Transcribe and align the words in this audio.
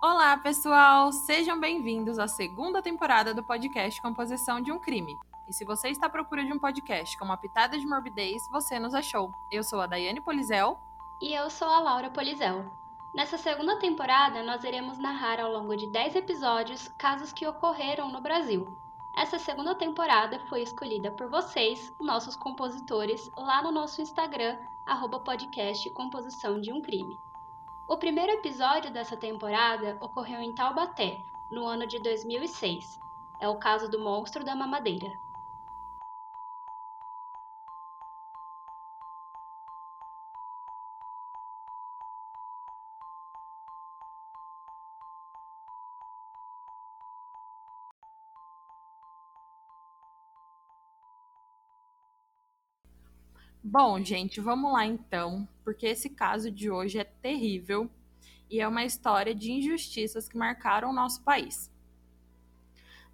Olá, 0.00 0.36
pessoal! 0.36 1.10
Sejam 1.10 1.58
bem-vindos 1.58 2.20
à 2.20 2.28
segunda 2.28 2.80
temporada 2.80 3.34
do 3.34 3.42
podcast 3.42 4.00
Composição 4.00 4.60
de 4.60 4.70
um 4.70 4.78
Crime. 4.78 5.12
E 5.48 5.52
se 5.52 5.64
você 5.64 5.88
está 5.88 6.06
à 6.06 6.08
procura 6.08 6.44
de 6.44 6.52
um 6.52 6.58
podcast 6.58 7.18
com 7.18 7.24
uma 7.24 7.36
pitada 7.36 7.76
de 7.76 7.84
morbidez, 7.84 8.40
você 8.52 8.78
nos 8.78 8.94
achou. 8.94 9.32
Eu 9.50 9.64
sou 9.64 9.80
a 9.80 9.88
Daiane 9.88 10.20
Polizel. 10.20 10.78
E 11.20 11.34
eu 11.34 11.50
sou 11.50 11.66
a 11.66 11.80
Laura 11.80 12.10
Polizel. 12.10 12.64
Nessa 13.12 13.36
segunda 13.36 13.76
temporada, 13.80 14.40
nós 14.44 14.62
iremos 14.62 14.98
narrar 14.98 15.40
ao 15.40 15.50
longo 15.50 15.74
de 15.76 15.90
10 15.90 16.14
episódios 16.14 16.86
casos 16.96 17.32
que 17.32 17.48
ocorreram 17.48 18.08
no 18.12 18.20
Brasil. 18.20 18.68
Essa 19.16 19.36
segunda 19.36 19.74
temporada 19.74 20.38
foi 20.48 20.62
escolhida 20.62 21.10
por 21.10 21.28
vocês, 21.28 21.92
nossos 22.00 22.36
compositores, 22.36 23.28
lá 23.36 23.64
no 23.64 23.72
nosso 23.72 24.00
Instagram, 24.00 24.56
arroba 24.86 25.18
podcast 25.18 25.90
Composição 25.90 26.60
de 26.60 26.72
um 26.72 26.80
Crime. 26.80 27.18
O 27.88 27.96
primeiro 27.96 28.32
episódio 28.32 28.90
dessa 28.90 29.16
temporada 29.16 29.96
ocorreu 30.02 30.42
em 30.42 30.54
Taubaté, 30.54 31.18
no 31.50 31.64
ano 31.66 31.86
de 31.86 31.98
2006. 32.02 32.84
É 33.40 33.48
o 33.48 33.56
caso 33.56 33.90
do 33.90 33.98
monstro 33.98 34.44
da 34.44 34.54
mamadeira. 34.54 35.10
Bom, 53.64 53.98
gente, 54.04 54.40
vamos 54.42 54.72
lá 54.74 54.84
então, 54.84 55.48
porque 55.68 55.86
esse 55.86 56.08
caso 56.08 56.50
de 56.50 56.70
hoje 56.70 56.98
é 56.98 57.04
terrível 57.04 57.90
e 58.48 58.58
é 58.58 58.66
uma 58.66 58.86
história 58.86 59.34
de 59.34 59.52
injustiças 59.52 60.26
que 60.26 60.34
marcaram 60.34 60.88
o 60.88 60.94
nosso 60.94 61.22
país. 61.22 61.70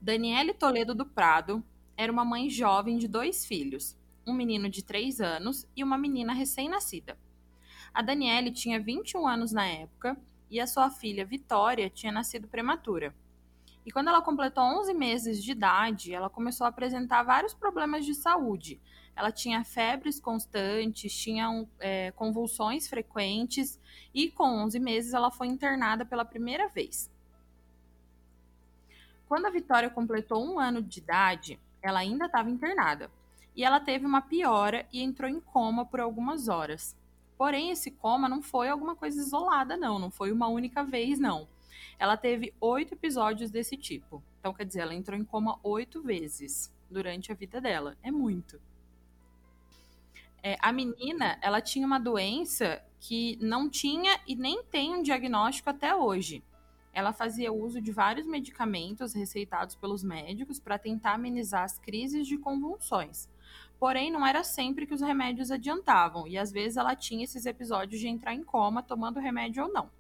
Daniele 0.01 0.55
Toledo 0.55 0.95
do 0.95 1.05
Prado 1.05 1.65
era 1.97 2.13
uma 2.13 2.25
mãe 2.25 2.49
jovem 2.49 2.97
de 2.97 3.09
dois 3.09 3.45
filhos, 3.45 3.97
um 4.25 4.33
menino 4.33 4.71
de 4.71 4.85
3 4.85 5.21
anos 5.21 5.67
e 5.75 5.83
uma 5.83 5.99
menina 5.99 6.33
recém-nascida. 6.33 7.19
A 7.93 8.01
Daniele 8.01 8.53
tinha 8.53 8.79
21 8.79 9.27
anos 9.27 9.51
na 9.51 9.67
época 9.67 10.17
e 10.49 10.61
a 10.61 10.67
sua 10.69 10.91
filha 10.91 11.27
Vitória 11.27 11.91
tinha 11.91 12.13
nascido 12.13 12.47
prematura. 12.47 13.13
E 13.85 13.93
quando 13.93 14.09
ela 14.09 14.23
completou 14.23 14.65
11 14.65 14.95
meses 14.95 15.43
de 15.43 15.53
idade, 15.53 16.15
ela 16.15 16.31
começou 16.31 16.65
a 16.65 16.69
apresentar 16.69 17.23
vários 17.23 17.53
problemas 17.53 18.07
de 18.07 18.15
saúde. 18.15 18.81
Ela 19.15 19.31
tinha 19.31 19.63
febres 19.63 20.19
constantes, 20.19 21.15
tinha 21.15 21.67
é, 21.79 22.11
convulsões 22.13 22.89
frequentes 22.89 23.79
e 24.13 24.31
com 24.31 24.65
11 24.65 24.81
meses 24.81 25.15
ela 25.15 25.31
foi 25.31 25.47
internada 25.47 26.05
pela 26.05 26.25
primeira 26.25 26.69
vez. 26.69 27.11
Quando 29.29 29.47
a 29.47 29.51
Vitória 29.51 29.91
completou 29.91 30.45
um 30.45 30.59
ano 30.59 30.83
de 30.83 30.99
idade, 30.99 31.61
ela 31.83 32.01
ainda 32.01 32.27
estava 32.27 32.51
internada 32.51 33.11
e 33.55 33.63
ela 33.63 33.79
teve 33.79 34.05
uma 34.05 34.21
piora 34.21 34.87
e 34.93 35.03
entrou 35.03 35.31
em 35.31 35.41
coma 35.41 35.85
por 35.85 36.01
algumas 36.01 36.49
horas. 36.49 36.97
Porém, 37.37 37.71
esse 37.71 37.91
coma 37.91 38.29
não 38.29 38.43
foi 38.43 38.69
alguma 38.69 38.97
coisa 38.97 39.21
isolada, 39.21 39.77
não, 39.77 39.99
não 39.99 40.11
foi 40.11 40.33
uma 40.33 40.49
única 40.49 40.83
vez, 40.83 41.19
não. 41.19 41.47
Ela 41.99 42.17
teve 42.17 42.55
oito 42.61 42.95
episódios 42.95 43.51
desse 43.51 43.77
tipo. 43.77 44.23
Então, 44.41 44.53
quer 44.53 44.65
dizer, 44.65 44.81
ela 44.81 44.95
entrou 44.95 45.19
em 45.19 45.25
coma 45.25 45.59
oito 45.63 46.03
vezes 46.03 46.73
durante 46.91 47.33
a 47.33 47.35
vida 47.35 47.61
dela. 47.61 47.97
É 48.03 48.11
muito. 48.11 48.61
É, 50.43 50.59
a 50.61 50.71
menina, 50.73 51.39
ela 51.41 51.61
tinha 51.61 51.87
uma 51.87 51.99
doença 51.99 52.83
que 53.01 53.39
não 53.41 53.69
tinha 53.69 54.21
e 54.27 54.37
nem 54.37 54.63
tem 54.63 54.95
um 54.95 55.03
diagnóstico 55.03 55.71
até 55.71 55.95
hoje. 55.97 56.45
Ela 56.93 57.13
fazia 57.13 57.53
uso 57.53 57.81
de 57.81 57.91
vários 57.91 58.27
medicamentos 58.27 59.15
receitados 59.15 59.75
pelos 59.75 60.05
médicos 60.05 60.61
para 60.61 60.79
tentar 60.79 61.15
amenizar 61.15 61.65
as 61.65 61.79
crises 61.79 62.27
de 62.27 62.39
convulsões. 62.39 63.29
Porém, 63.79 64.11
não 64.11 64.25
era 64.25 64.45
sempre 64.45 64.87
que 64.87 64.95
os 64.95 65.01
remédios 65.01 65.51
adiantavam, 65.51 66.27
e 66.27 66.39
às 66.39 66.53
vezes 66.53 66.77
ela 66.77 66.95
tinha 66.95 67.25
esses 67.25 67.47
episódios 67.47 68.01
de 68.01 68.09
entrar 68.09 68.33
em 68.33 68.45
coma 68.45 68.83
tomando 68.83 69.19
remédio 69.19 69.65
ou 69.65 69.73
não. 69.73 69.91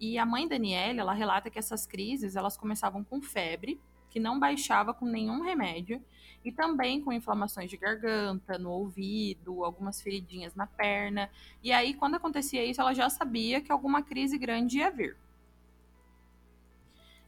E 0.00 0.16
a 0.16 0.24
mãe 0.24 0.48
Daniela, 0.48 1.00
ela 1.00 1.12
relata 1.12 1.50
que 1.50 1.58
essas 1.58 1.86
crises, 1.86 2.34
elas 2.34 2.56
começavam 2.56 3.04
com 3.04 3.20
febre, 3.20 3.78
que 4.08 4.18
não 4.18 4.40
baixava 4.40 4.94
com 4.94 5.04
nenhum 5.04 5.42
remédio, 5.42 6.02
e 6.42 6.50
também 6.50 7.02
com 7.02 7.12
inflamações 7.12 7.68
de 7.68 7.76
garganta, 7.76 8.58
no 8.58 8.70
ouvido, 8.70 9.62
algumas 9.62 10.00
feridinhas 10.00 10.54
na 10.54 10.66
perna. 10.66 11.30
E 11.62 11.70
aí, 11.70 11.92
quando 11.92 12.14
acontecia 12.14 12.64
isso, 12.64 12.80
ela 12.80 12.94
já 12.94 13.10
sabia 13.10 13.60
que 13.60 13.70
alguma 13.70 14.02
crise 14.02 14.38
grande 14.38 14.78
ia 14.78 14.90
vir. 14.90 15.16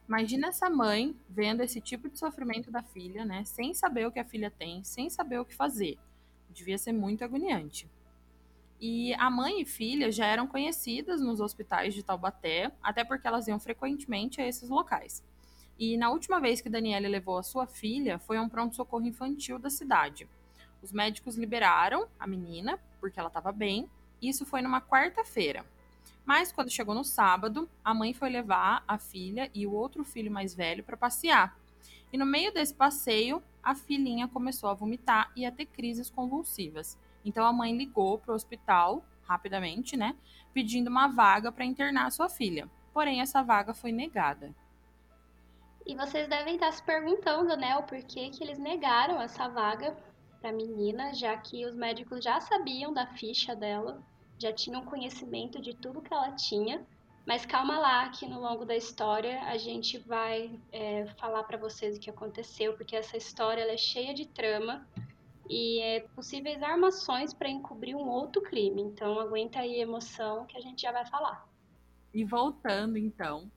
Imagina 0.07 0.47
essa 0.47 0.69
mãe 0.69 1.15
vendo 1.29 1.61
esse 1.61 1.79
tipo 1.79 2.09
de 2.09 2.17
sofrimento 2.17 2.71
da 2.71 2.81
filha, 2.81 3.23
né? 3.23 3.45
Sem 3.45 3.73
saber 3.73 4.07
o 4.07 4.11
que 4.11 4.19
a 4.19 4.25
filha 4.25 4.51
tem, 4.51 4.83
sem 4.83 5.09
saber 5.09 5.39
o 5.39 5.45
que 5.45 5.55
fazer. 5.55 5.97
Devia 6.49 6.77
ser 6.77 6.91
muito 6.91 7.23
agoniante. 7.23 7.87
E 8.85 9.13
a 9.13 9.29
mãe 9.29 9.61
e 9.61 9.65
filha 9.65 10.11
já 10.11 10.25
eram 10.25 10.45
conhecidas 10.45 11.21
nos 11.21 11.39
hospitais 11.39 11.93
de 11.93 12.03
Taubaté, 12.03 12.69
até 12.83 13.01
porque 13.01 13.25
elas 13.25 13.47
iam 13.47 13.57
frequentemente 13.57 14.41
a 14.41 14.45
esses 14.45 14.67
locais. 14.67 15.23
E 15.79 15.95
na 15.95 16.09
última 16.09 16.37
vez 16.37 16.59
que 16.59 16.67
Daniela 16.67 17.07
levou 17.07 17.37
a 17.37 17.43
sua 17.43 17.65
filha, 17.65 18.19
foi 18.19 18.35
a 18.35 18.41
um 18.41 18.49
pronto-socorro 18.49 19.05
infantil 19.05 19.57
da 19.57 19.69
cidade. 19.69 20.27
Os 20.81 20.91
médicos 20.91 21.37
liberaram 21.37 22.09
a 22.19 22.27
menina, 22.27 22.77
porque 22.99 23.17
ela 23.17 23.29
estava 23.29 23.53
bem, 23.53 23.89
isso 24.21 24.45
foi 24.45 24.61
numa 24.61 24.81
quarta-feira. 24.81 25.65
Mas 26.25 26.51
quando 26.51 26.69
chegou 26.69 26.93
no 26.93 27.05
sábado, 27.05 27.69
a 27.85 27.93
mãe 27.93 28.13
foi 28.13 28.29
levar 28.29 28.83
a 28.85 28.97
filha 28.97 29.49
e 29.53 29.65
o 29.65 29.71
outro 29.71 30.03
filho 30.03 30.29
mais 30.29 30.53
velho 30.53 30.83
para 30.83 30.97
passear. 30.97 31.57
E 32.11 32.17
no 32.17 32.25
meio 32.25 32.53
desse 32.53 32.73
passeio, 32.73 33.41
a 33.63 33.73
filhinha 33.75 34.27
começou 34.27 34.69
a 34.69 34.73
vomitar 34.73 35.31
e 35.37 35.45
a 35.45 35.51
ter 35.53 35.67
crises 35.67 36.09
convulsivas. 36.09 36.97
Então 37.23 37.45
a 37.45 37.53
mãe 37.53 37.75
ligou 37.75 38.17
para 38.17 38.31
o 38.31 38.35
hospital 38.35 39.03
rapidamente, 39.23 39.95
né, 39.95 40.15
pedindo 40.53 40.89
uma 40.89 41.07
vaga 41.07 41.51
para 41.51 41.65
internar 41.65 42.11
sua 42.11 42.29
filha. 42.29 42.69
Porém, 42.93 43.21
essa 43.21 43.41
vaga 43.41 43.73
foi 43.73 43.91
negada. 43.91 44.53
E 45.85 45.95
vocês 45.95 46.27
devem 46.27 46.55
estar 46.55 46.71
se 46.71 46.83
perguntando, 46.83 47.57
né, 47.57 47.75
o 47.77 47.83
porquê 47.83 48.29
que 48.29 48.43
eles 48.43 48.59
negaram 48.59 49.21
essa 49.21 49.47
vaga 49.47 49.97
para 50.39 50.49
a 50.49 50.53
menina, 50.53 51.13
já 51.13 51.35
que 51.37 51.65
os 51.65 51.73
médicos 51.73 52.23
já 52.23 52.39
sabiam 52.39 52.93
da 52.93 53.07
ficha 53.07 53.55
dela, 53.55 54.01
já 54.37 54.51
tinham 54.51 54.85
conhecimento 54.85 55.61
de 55.61 55.73
tudo 55.73 56.01
que 56.01 56.13
ela 56.13 56.31
tinha. 56.31 56.85
Mas 57.25 57.45
calma 57.45 57.79
lá, 57.79 58.09
que 58.09 58.27
no 58.27 58.41
longo 58.41 58.65
da 58.65 58.75
história 58.75 59.41
a 59.43 59.57
gente 59.57 59.97
vai 59.97 60.51
é, 60.71 61.05
falar 61.17 61.43
para 61.43 61.57
vocês 61.57 61.95
o 61.95 61.99
que 61.99 62.09
aconteceu, 62.09 62.73
porque 62.73 62.95
essa 62.95 63.15
história 63.15 63.61
é 63.61 63.77
cheia 63.77 64.13
de 64.13 64.25
trama 64.25 64.85
e 65.49 65.79
é 65.81 65.99
possíveis 66.15 66.61
armações 66.63 67.33
para 67.33 67.49
encobrir 67.49 67.95
um 67.95 68.07
outro 68.07 68.41
crime. 68.41 68.81
Então 68.81 69.19
aguenta 69.19 69.59
aí 69.59 69.75
a 69.75 69.83
emoção 69.83 70.45
que 70.45 70.57
a 70.57 70.61
gente 70.61 70.81
já 70.81 70.91
vai 70.91 71.05
falar. 71.05 71.47
E 72.13 72.23
voltando 72.23 72.97
então, 72.97 73.49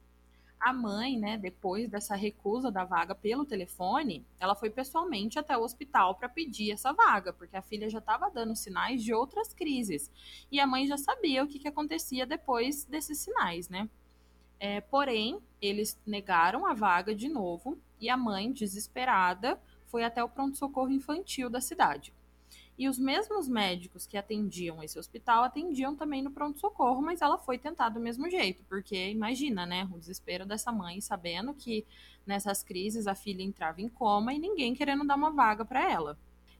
a 0.59 0.73
mãe, 0.73 1.19
né, 1.19 1.37
depois 1.37 1.89
dessa 1.89 2.17
recusa 2.17 2.71
da 2.71 2.85
vaga 2.85 3.15
pelo 3.15 3.45
telefone, 3.45 4.25
ela 4.41 4.55
foi 4.55 4.71
pessoalmente 4.71 5.39
até 5.39 5.57
o 5.57 5.63
hospital 5.63 6.15
para 6.15 6.29
pedir 6.29 6.73
essa 6.73 6.93
vaga, 6.93 7.33
porque 7.33 7.57
a 7.57 7.63
filha 7.63 7.89
já 7.89 7.99
estava 7.99 8.31
dando 8.31 8.57
sinais 8.57 9.03
de 9.03 9.13
outras 9.13 9.53
crises. 9.53 10.11
E 10.51 10.59
a 10.59 10.67
mãe 10.67 10.87
já 10.87 10.97
sabia 10.97 11.45
o 11.45 11.47
que, 11.47 11.59
que 11.59 11.69
acontecia 11.69 12.27
depois 12.27 12.85
desses 12.85 13.19
sinais, 13.19 13.69
né? 13.69 13.89
É, 14.59 14.81
porém, 14.81 15.39
eles 15.61 16.00
negaram 16.06 16.65
a 16.65 16.73
vaga 16.73 17.15
de 17.15 17.29
novo 17.29 17.79
e 18.00 18.09
a 18.09 18.17
mãe, 18.17 18.50
desesperada, 18.50 19.61
foi 19.87 20.05
até 20.05 20.23
o 20.23 20.29
pronto-socorro 20.29 20.91
infantil 20.91 21.49
da 21.49 21.61
cidade. 21.61 22.12
E 22.79 22.88
os 22.88 22.99
mesmos 22.99 23.49
médicos 23.49 24.06
que 24.06 24.19
atendiam 24.19 24.83
esse 24.83 24.99
hospital 24.99 25.44
atendiam 25.44 25.97
também 25.97 26.21
no 26.21 26.31
pronto-socorro, 26.31 27.00
mas 27.00 27.23
ela 27.23 27.38
foi 27.38 27.56
tentar 27.56 27.88
do 27.88 27.99
mesmo 27.99 28.29
jeito, 28.29 28.62
porque 28.69 29.09
imagina, 29.09 29.65
né, 29.65 29.88
o 29.93 29.99
desespero 29.99 30.44
dessa 30.44 30.71
mãe 30.71 31.00
sabendo 31.00 31.55
que 31.55 31.87
nessas 32.27 32.62
crises 32.62 33.06
a 33.06 33.15
filha 33.15 33.43
entrava 33.43 33.81
em 33.81 33.88
coma 33.88 34.35
e 34.35 34.38
ninguém 34.38 34.75
querendo 34.75 35.06
dar 35.06 35.17
uma 35.17 35.31
vaga 35.31 35.65
para 35.65 35.91
ela. 35.91 36.19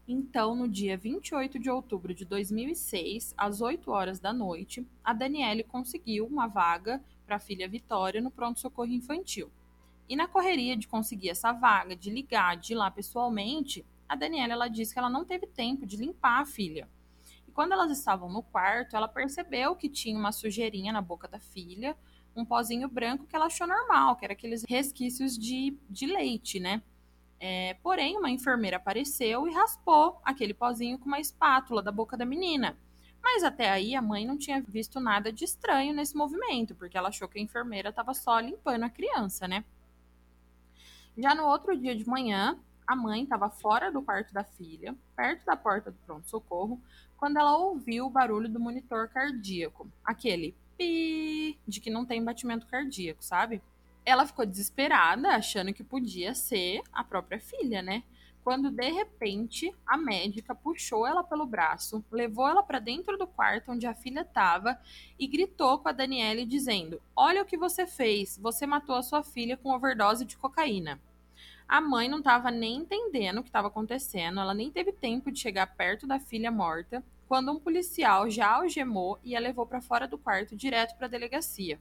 Então, 0.09 0.55
no 0.55 0.69
dia 0.69 0.97
28 0.97 1.59
de 1.59 1.69
outubro 1.69 2.15
de 2.15 2.25
2006, 2.25 3.35
às 3.37 3.61
8 3.61 3.91
horas 3.91 4.21
da 4.21 4.33
noite, 4.33 4.87
a 5.05 5.13
Daniele 5.13 5.65
conseguiu 5.65 6.27
uma 6.27 6.47
vaga 6.47 7.03
para 7.27 7.37
a 7.37 7.41
filha 7.41 7.69
Vitória 7.69 8.21
no 8.21 8.31
pronto-socorro 8.31 8.93
infantil. 8.93 9.51
E 10.09 10.15
na 10.15 10.29
correria 10.29 10.77
de 10.77 10.87
conseguir 10.87 11.31
essa 11.31 11.53
vaga, 11.53 11.97
de 11.97 12.11
ligar, 12.11 12.57
de 12.57 12.73
ir 12.73 12.77
lá 12.77 12.91
pessoalmente, 12.91 13.85
a 14.09 14.15
Daniela 14.15 14.53
ela 14.53 14.69
disse 14.69 14.93
que 14.93 14.99
ela 14.99 15.11
não 15.11 15.25
teve 15.25 15.47
tempo 15.47 15.85
de 15.85 15.97
limpar 15.97 16.41
a 16.41 16.47
filha. 16.47 16.89
E 17.47 17.51
quando 17.51 17.73
elas 17.73 17.91
estavam 17.91 18.31
no 18.31 18.43
quarto, 18.43 18.97
ela 18.97 19.09
percebeu 19.09 19.75
que 19.75 19.89
tinha 19.89 20.19
uma 20.19 20.33
sujeirinha 20.33 20.93
na 20.93 21.01
boca 21.01 21.27
da 21.27 21.41
filha, 21.41 21.97
um 22.37 22.45
pozinho 22.45 22.89
branco 22.89 23.27
que 23.27 23.35
ela 23.35 23.47
achou 23.47 23.67
normal, 23.67 24.17
que 24.17 24.25
era 24.25 24.35
aqueles 24.35 24.63
resquícios 24.69 25.37
de, 25.37 25.77
de 25.89 26.07
leite, 26.07 26.61
né? 26.61 26.83
É, 27.39 27.75
porém, 27.83 28.17
uma 28.17 28.31
enfermeira 28.31 28.77
apareceu 28.77 29.47
e 29.47 29.53
raspou 29.53 30.21
aquele 30.25 30.55
pozinho 30.55 30.99
com 30.99 31.07
uma 31.07 31.21
espátula 31.21 31.83
da 31.83 31.91
boca 31.91 32.17
da 32.17 32.25
menina. 32.25 32.77
Mas 33.23 33.43
até 33.43 33.71
aí 33.71 33.95
a 33.95 34.01
mãe 34.01 34.25
não 34.25 34.39
tinha 34.39 34.63
visto 34.63 35.01
nada 35.01 35.33
de 35.33 35.45
estranho 35.45 35.93
nesse 35.93 36.17
movimento, 36.17 36.75
porque 36.75 36.97
ela 36.97 37.09
achou 37.09 37.29
que 37.29 37.39
a 37.39 37.43
enfermeira 37.43 37.89
estava 37.89 38.15
só 38.15 38.39
limpando 38.39 38.85
a 38.85 38.91
criança, 38.91 39.49
né? 39.49 39.65
Já 41.17 41.35
no 41.35 41.47
outro 41.47 41.77
dia 41.77 41.97
de 41.97 42.07
manhã, 42.07 42.59
a 42.87 42.95
mãe 42.95 43.23
estava 43.23 43.49
fora 43.49 43.91
do 43.91 44.03
quarto 44.03 44.33
da 44.33 44.45
filha, 44.45 44.95
perto 45.17 45.45
da 45.45 45.57
porta 45.57 45.91
do 45.91 45.97
pronto-socorro, 46.07 46.81
quando 47.17 47.39
ela 47.39 47.57
ouviu 47.57 48.07
o 48.07 48.11
barulho 48.11 48.49
do 48.49 48.61
monitor 48.61 49.09
cardíaco, 49.09 49.91
aquele 50.05 50.55
pi 50.77 51.59
de 51.67 51.81
que 51.81 51.91
não 51.91 52.05
tem 52.05 52.23
batimento 52.23 52.67
cardíaco, 52.67 53.25
sabe? 53.25 53.63
Ela 54.05 54.27
ficou 54.27 54.47
desesperada, 54.47 55.31
achando 55.31 55.73
que 55.73 55.83
podia 55.83 56.35
ser 56.35 56.83
a 56.93 57.03
própria 57.03 57.41
filha, 57.41 57.83
né? 57.83 58.05
Quando 58.47 58.71
de 58.71 58.89
repente 58.93 59.75
a 59.85 59.97
médica 59.97 60.55
puxou 60.55 61.05
ela 61.05 61.25
pelo 61.25 61.45
braço, 61.45 62.05
levou 62.13 62.47
ela 62.47 62.63
para 62.63 62.79
dentro 62.79 63.19
do 63.19 63.27
quarto 63.27 63.73
onde 63.73 63.89
a 63.89 63.93
filha 63.93 64.21
estava 64.21 64.81
e 65.19 65.27
gritou 65.27 65.81
com 65.81 65.89
a 65.89 65.93
Daniele 65.93 66.47
dizendo: 66.47 67.03
"Olha 67.17 67.43
o 67.43 67.45
que 67.45 67.57
você 67.59 67.89
fez, 67.89 68.39
você 68.41 68.65
matou 68.65 68.95
a 68.95 69.03
sua 69.03 69.25
filha 69.25 69.57
com 69.57 69.75
overdose 69.75 70.25
de 70.25 70.37
cocaína". 70.37 71.01
A 71.67 71.81
mãe 71.81 72.09
não 72.09 72.19
estava 72.19 72.53
nem 72.53 72.77
entendendo 72.77 73.39
o 73.39 73.43
que 73.43 73.49
estava 73.49 73.67
acontecendo, 73.67 74.39
ela 74.39 74.55
nem 74.55 74.71
teve 74.71 74.93
tempo 74.93 75.33
de 75.33 75.41
chegar 75.41 75.75
perto 75.75 76.07
da 76.07 76.21
filha 76.21 76.53
morta, 76.53 77.03
quando 77.27 77.51
um 77.51 77.59
policial 77.59 78.31
já 78.31 78.49
algemou 78.49 79.19
e 79.25 79.35
a 79.35 79.41
levou 79.41 79.67
para 79.67 79.83
fora 79.83 80.07
do 80.07 80.19
quarto 80.19 80.55
direto 80.55 80.97
para 80.97 81.09
a 81.09 81.11
delegacia. 81.11 81.81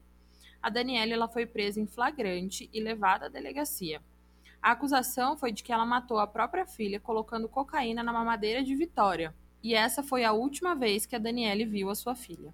A 0.59 0.71
Daniela 0.71 1.13
ela 1.13 1.27
foi 1.27 1.45
presa 1.45 1.79
em 1.79 1.85
flagrante 1.85 2.67
e 2.73 2.79
levada 2.79 3.27
à 3.27 3.29
delegacia. 3.29 4.01
A 4.65 4.71
acusação 4.71 5.38
foi 5.38 5.51
de 5.51 5.63
que 5.63 5.71
ela 5.71 5.85
matou 5.85 6.17
a 6.17 6.25
própria 6.25 6.65
filha 6.65 7.00
colocando 7.00 7.47
cocaína 7.47 8.01
na 8.01 8.12
mamadeira 8.12 8.63
de 8.63 8.75
Vitória. 8.75 9.31
E 9.62 9.75
essa 9.75 10.01
foi 10.01 10.23
a 10.23 10.33
última 10.33 10.73
vez 10.73 11.06
que 11.06 11.15
a 11.15 11.19
Daniele 11.19 11.65
viu 11.65 11.88
a 11.88 11.94
sua 11.94 12.15
filha. 12.15 12.51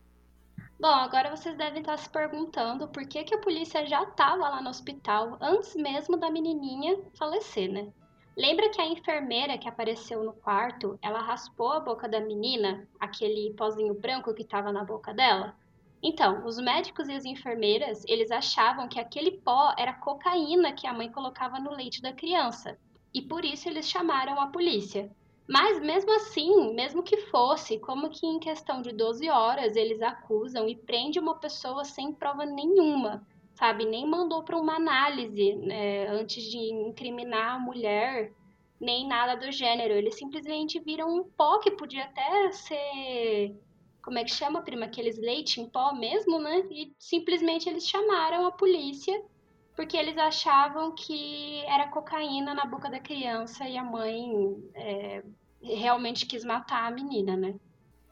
Bom, 0.78 0.90
agora 0.90 1.34
vocês 1.34 1.56
devem 1.56 1.80
estar 1.80 1.96
se 1.96 2.10
perguntando 2.10 2.90
por 2.90 3.08
que, 3.08 3.24
que 3.24 3.34
a 3.34 3.38
polícia 3.38 3.88
já 3.88 4.04
estava 4.04 4.50
lá 4.50 4.62
no 4.62 4.70
hospital 4.70 5.38
antes 5.40 5.74
mesmo 5.74 6.18
da 6.18 6.30
menininha 6.30 7.00
falecer, 7.18 7.72
né? 7.72 7.94
Lembra 8.36 8.70
que 8.72 8.82
a 8.82 8.88
enfermeira 8.88 9.58
que 9.58 9.70
apareceu 9.70 10.22
no 10.22 10.34
quarto, 10.34 11.00
ela 11.02 11.22
raspou 11.22 11.72
a 11.72 11.80
boca 11.80 12.10
da 12.10 12.20
menina, 12.20 12.86
aquele 13.00 13.54
pozinho 13.54 13.94
branco 13.94 14.34
que 14.34 14.42
estava 14.42 14.70
na 14.74 14.84
boca 14.84 15.14
dela? 15.14 15.56
Então, 16.04 16.46
os 16.46 16.58
médicos 16.58 17.08
e 17.08 17.14
as 17.14 17.26
enfermeiras, 17.26 18.04
eles 18.08 18.32
achavam 18.32 18.88
que 18.88 19.00
aquele 19.00 19.32
pó 19.32 19.74
era 19.78 19.94
cocaína 19.94 20.74
que 20.74 20.88
a 20.88 20.94
mãe 20.94 21.12
colocava 21.12 21.60
no 21.60 21.72
leite 21.72 22.02
da 22.02 22.12
criança. 22.12 22.78
E 23.14 23.22
por 23.22 23.46
isso 23.46 23.70
eles 23.70 23.90
chamaram 23.90 24.40
a 24.40 24.48
polícia. 24.48 25.12
Mas 25.48 25.80
mesmo 25.82 26.12
assim, 26.16 26.74
mesmo 26.74 27.04
que 27.04 27.18
fosse, 27.28 27.78
como 27.78 28.10
que 28.10 28.26
em 28.26 28.40
questão 28.40 28.82
de 28.82 28.94
12 28.94 29.30
horas 29.30 29.76
eles 29.76 30.02
acusam 30.02 30.68
e 30.68 30.76
prende 30.76 31.20
uma 31.20 31.36
pessoa 31.36 31.84
sem 31.84 32.14
prova 32.14 32.46
nenhuma, 32.46 33.28
sabe? 33.54 33.86
Nem 33.86 34.08
mandou 34.08 34.44
para 34.44 34.58
uma 34.58 34.78
análise 34.78 35.54
né, 35.56 36.08
antes 36.08 36.44
de 36.44 36.58
incriminar 36.58 37.56
a 37.56 37.60
mulher, 37.60 38.32
nem 38.80 39.06
nada 39.08 39.36
do 39.36 39.52
gênero. 39.52 39.94
Eles 39.94 40.16
simplesmente 40.18 40.80
viram 40.80 41.14
um 41.14 41.24
pó 41.24 41.60
que 41.60 41.72
podia 41.72 42.06
até 42.06 42.52
ser. 42.52 43.56
Como 44.02 44.18
é 44.18 44.24
que 44.24 44.32
chama, 44.32 44.62
prima? 44.62 44.86
Aqueles 44.86 45.18
leite 45.18 45.62
em 45.62 45.70
pó 45.70 45.94
mesmo, 45.94 46.40
né? 46.40 46.66
E 46.72 46.94
simplesmente 46.98 47.70
eles 47.70 47.88
chamaram 47.88 48.46
a 48.46 48.52
polícia 48.52 49.22
porque 49.76 49.96
eles 49.96 50.18
achavam 50.18 50.94
que 50.94 51.64
era 51.66 51.88
cocaína 51.88 52.54
na 52.54 52.66
boca 52.66 52.90
da 52.90 53.00
criança 53.00 53.68
e 53.68 53.78
a 53.78 53.84
mãe 53.84 54.56
é, 54.76 55.24
realmente 55.62 56.26
quis 56.26 56.44
matar 56.44 56.88
a 56.88 56.92
menina, 56.92 57.36
né? 57.38 57.56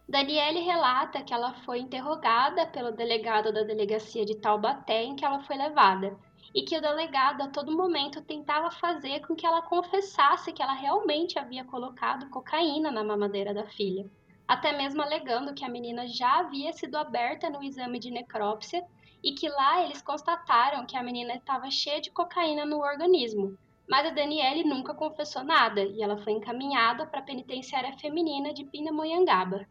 Daniele 0.08 0.62
relata 0.62 1.22
que 1.22 1.34
ela 1.34 1.54
foi 1.66 1.80
interrogada 1.80 2.66
pelo 2.66 2.92
delegado 2.92 3.54
da 3.54 3.62
delegacia 3.62 4.26
de 4.26 4.36
Taubaté 4.36 5.04
em 5.04 5.16
que 5.16 5.24
ela 5.24 5.44
foi 5.44 5.56
levada 5.56 6.18
e 6.54 6.64
que 6.64 6.76
o 6.76 6.82
delegado 6.82 7.44
a 7.44 7.48
todo 7.48 7.78
momento 7.78 8.22
tentava 8.22 8.72
fazer 8.72 9.26
com 9.28 9.36
que 9.36 9.46
ela 9.46 9.62
confessasse 9.62 10.52
que 10.52 10.64
ela 10.64 10.74
realmente 10.74 11.38
havia 11.38 11.64
colocado 11.64 12.30
cocaína 12.30 12.90
na 12.90 13.04
mamadeira 13.04 13.54
da 13.54 13.68
filha, 13.68 14.10
até 14.50 14.76
mesmo 14.76 15.04
alegando 15.04 15.54
que 15.54 15.64
a 15.64 15.70
menina 15.70 16.08
já 16.08 16.40
havia 16.40 16.74
sido 16.74 16.96
aberta 16.96 17.52
no 17.52 17.64
exame 17.64 18.00
de 18.00 18.10
necrópsia 18.10 18.84
e 19.24 19.34
que 19.34 19.48
lá 19.48 19.84
eles 19.84 20.02
constataram 20.02 20.88
que 20.88 20.98
a 20.98 21.04
menina 21.04 21.36
estava 21.36 21.70
cheia 21.70 22.02
de 22.02 22.10
cocaína 22.10 22.66
no 22.66 22.80
organismo, 22.80 23.56
mas 23.88 24.08
a 24.08 24.10
Daniele 24.10 24.64
nunca 24.64 24.96
confessou 24.96 25.44
nada 25.44 25.84
e 25.84 26.02
ela 26.02 26.18
foi 26.18 26.34
encaminhada 26.34 27.06
para 27.06 27.20
a 27.20 27.24
penitenciária 27.24 27.96
feminina 28.00 28.52
de 28.52 28.64
Pindamonhangaba. 28.64 29.68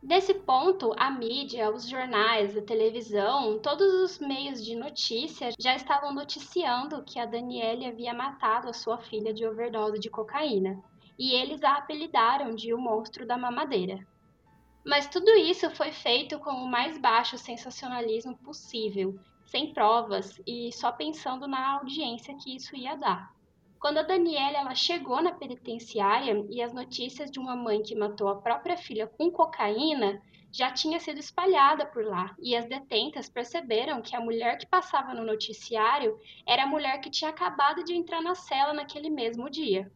Nesse 0.00 0.32
ponto, 0.32 0.94
a 0.96 1.10
mídia, 1.10 1.68
os 1.72 1.88
jornais, 1.88 2.56
a 2.56 2.62
televisão, 2.62 3.58
todos 3.58 3.92
os 3.94 4.20
meios 4.20 4.64
de 4.64 4.76
notícia 4.76 5.50
já 5.58 5.74
estavam 5.74 6.14
noticiando 6.14 7.02
que 7.02 7.18
a 7.18 7.26
Daniele 7.26 7.86
havia 7.86 8.14
matado 8.14 8.68
a 8.68 8.72
sua 8.72 8.98
filha 8.98 9.34
de 9.34 9.44
overdose 9.44 9.98
de 9.98 10.08
cocaína, 10.08 10.80
e 11.18 11.32
eles 11.32 11.62
a 11.62 11.76
apelidaram 11.76 12.54
de 12.54 12.72
o 12.72 12.78
monstro 12.78 13.26
da 13.26 13.36
mamadeira. 13.36 14.06
Mas 14.84 15.06
tudo 15.06 15.30
isso 15.30 15.70
foi 15.70 15.92
feito 15.92 16.38
com 16.38 16.50
o 16.50 16.68
mais 16.68 16.98
baixo 16.98 17.38
sensacionalismo 17.38 18.36
possível, 18.38 19.18
sem 19.46 19.72
provas 19.72 20.40
e 20.46 20.70
só 20.72 20.92
pensando 20.92 21.46
na 21.46 21.74
audiência 21.74 22.36
que 22.36 22.54
isso 22.54 22.76
ia 22.76 22.94
dar. 22.94 23.32
Quando 23.80 23.98
a 23.98 24.02
Daniela 24.02 24.58
ela 24.58 24.74
chegou 24.74 25.22
na 25.22 25.32
penitenciária 25.32 26.44
e 26.50 26.62
as 26.62 26.72
notícias 26.72 27.30
de 27.30 27.38
uma 27.38 27.54
mãe 27.54 27.82
que 27.82 27.94
matou 27.94 28.28
a 28.28 28.36
própria 28.36 28.76
filha 28.76 29.06
com 29.06 29.30
cocaína 29.30 30.22
já 30.50 30.70
tinha 30.70 31.00
sido 31.00 31.18
espalhada 31.18 31.84
por 31.84 32.04
lá, 32.04 32.34
e 32.40 32.54
as 32.54 32.64
detentas 32.64 33.28
perceberam 33.28 34.00
que 34.00 34.14
a 34.14 34.20
mulher 34.20 34.56
que 34.56 34.66
passava 34.66 35.12
no 35.12 35.24
noticiário 35.24 36.16
era 36.46 36.62
a 36.62 36.66
mulher 36.66 37.00
que 37.00 37.10
tinha 37.10 37.30
acabado 37.30 37.82
de 37.82 37.92
entrar 37.92 38.22
na 38.22 38.36
cela 38.36 38.72
naquele 38.72 39.10
mesmo 39.10 39.50
dia. 39.50 39.90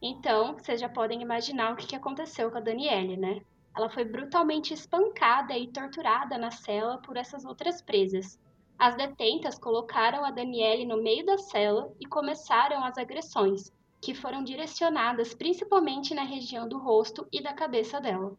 Então, 0.00 0.54
vocês 0.54 0.80
já 0.80 0.88
podem 0.88 1.22
imaginar 1.22 1.72
o 1.72 1.76
que 1.76 1.96
aconteceu 1.96 2.50
com 2.50 2.58
a 2.58 2.60
Daniele, 2.60 3.16
né? 3.16 3.40
Ela 3.76 3.90
foi 3.90 4.04
brutalmente 4.04 4.72
espancada 4.72 5.56
e 5.56 5.68
torturada 5.68 6.38
na 6.38 6.50
cela 6.50 6.98
por 6.98 7.16
essas 7.16 7.44
outras 7.44 7.82
presas. 7.82 8.38
As 8.78 8.94
detentas 8.94 9.58
colocaram 9.58 10.24
a 10.24 10.30
Daniele 10.30 10.84
no 10.84 11.02
meio 11.02 11.24
da 11.24 11.38
cela 11.38 11.90
e 12.00 12.06
começaram 12.06 12.84
as 12.84 12.98
agressões, 12.98 13.72
que 14.00 14.14
foram 14.14 14.44
direcionadas 14.44 15.34
principalmente 15.34 16.14
na 16.14 16.22
região 16.22 16.68
do 16.68 16.78
rosto 16.78 17.26
e 17.32 17.42
da 17.42 17.52
cabeça 17.52 18.00
dela. 18.00 18.36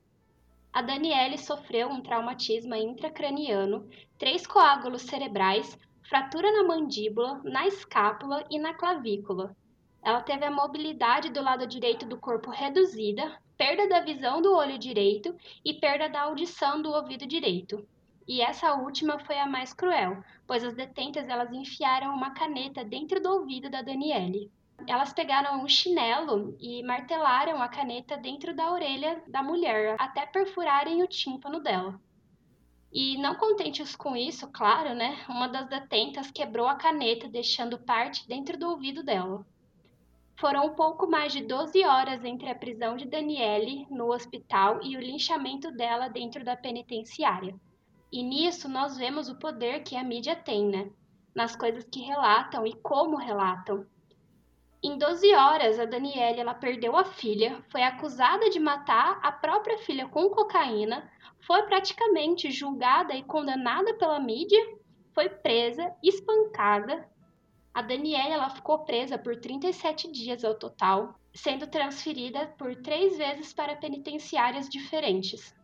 A 0.71 0.81
Daniele 0.81 1.37
sofreu 1.37 1.89
um 1.89 2.01
traumatismo 2.01 2.75
intracraniano, 2.75 3.89
três 4.17 4.45
coágulos 4.45 5.01
cerebrais, 5.01 5.77
fratura 6.07 6.51
na 6.51 6.63
mandíbula, 6.63 7.41
na 7.43 7.67
escápula 7.67 8.45
e 8.49 8.59
na 8.59 8.73
clavícula. 8.73 9.55
Ela 10.01 10.21
teve 10.21 10.45
a 10.45 10.51
mobilidade 10.51 11.29
do 11.29 11.41
lado 11.41 11.67
direito 11.67 12.05
do 12.05 12.17
corpo 12.17 12.49
reduzida, 12.49 13.37
perda 13.57 13.87
da 13.89 14.01
visão 14.01 14.41
do 14.41 14.53
olho 14.53 14.77
direito 14.77 15.35
e 15.65 15.73
perda 15.73 16.07
da 16.07 16.21
audição 16.21 16.81
do 16.81 16.91
ouvido 16.91 17.25
direito. 17.25 17.87
E 18.27 18.41
essa 18.41 18.73
última 18.73 19.17
foi 19.19 19.39
a 19.39 19.47
mais 19.47 19.73
cruel, 19.73 20.23
pois 20.45 20.63
as 20.63 20.75
detentas 20.75 21.29
elas 21.29 21.51
enfiaram 21.51 22.13
uma 22.13 22.31
caneta 22.31 22.83
dentro 22.83 23.21
do 23.21 23.29
ouvido 23.29 23.69
da 23.69 23.81
Daniele. 23.81 24.51
Elas 24.85 25.11
pegaram 25.11 25.63
um 25.63 25.67
chinelo 25.67 26.55
e 26.59 26.83
martelaram 26.83 27.61
a 27.61 27.67
caneta 27.67 28.15
dentro 28.15 28.53
da 28.53 28.71
orelha 28.71 29.23
da 29.27 29.41
mulher, 29.41 29.95
até 29.97 30.25
perfurarem 30.25 31.01
o 31.01 31.07
tímpano 31.07 31.59
dela. 31.59 31.99
E 32.91 33.17
não 33.17 33.35
contentes 33.35 33.95
com 33.95 34.15
isso, 34.15 34.47
claro, 34.49 34.93
né? 34.93 35.25
Uma 35.27 35.47
das 35.47 35.67
detentas 35.67 36.29
quebrou 36.31 36.67
a 36.67 36.75
caneta, 36.75 37.27
deixando 37.27 37.79
parte 37.79 38.27
dentro 38.27 38.57
do 38.57 38.69
ouvido 38.69 39.03
dela. 39.03 39.45
Foram 40.39 40.75
pouco 40.75 41.09
mais 41.09 41.33
de 41.33 41.41
12 41.41 41.83
horas 41.83 42.23
entre 42.23 42.47
a 42.47 42.53
prisão 42.53 42.95
de 42.95 43.07
Daniele 43.07 43.87
no 43.89 44.13
hospital 44.13 44.79
e 44.83 44.95
o 44.95 45.01
linchamento 45.01 45.71
dela 45.71 46.09
dentro 46.09 46.45
da 46.45 46.55
penitenciária. 46.55 47.55
E 48.11 48.21
nisso 48.21 48.69
nós 48.69 48.95
vemos 48.95 49.29
o 49.29 49.39
poder 49.39 49.81
que 49.81 49.95
a 49.95 50.03
mídia 50.03 50.35
tem, 50.35 50.67
né? 50.67 50.91
Nas 51.33 51.55
coisas 51.55 51.83
que 51.85 52.01
relatam 52.01 52.67
e 52.67 52.73
como 52.75 53.17
relatam. 53.17 53.87
Em 54.83 54.95
12 54.95 55.33
horas, 55.33 55.79
a 55.79 55.85
Daniela 55.85 56.39
ela 56.39 56.53
perdeu 56.53 56.95
a 56.95 57.03
filha, 57.03 57.63
foi 57.71 57.81
acusada 57.81 58.47
de 58.51 58.59
matar 58.59 59.19
a 59.23 59.31
própria 59.31 59.79
filha 59.79 60.07
com 60.07 60.29
cocaína, 60.29 61.09
foi 61.47 61.63
praticamente 61.63 62.51
julgada 62.51 63.15
e 63.15 63.23
condenada 63.23 63.95
pela 63.95 64.19
mídia, 64.19 64.63
foi 65.15 65.29
presa, 65.29 65.91
espancada. 66.03 67.09
A 67.77 67.81
Daniela 67.83 68.33
ela 68.33 68.49
ficou 68.49 68.79
presa 68.79 69.19
por 69.19 69.35
37 69.35 70.11
dias 70.11 70.43
ao 70.43 70.55
total, 70.55 71.13
sendo 71.31 71.67
transferida 71.67 72.47
por 72.57 72.75
três 72.77 73.15
vezes 73.15 73.53
para 73.53 73.75
penitenciárias 73.75 74.67
diferentes. 74.67 75.55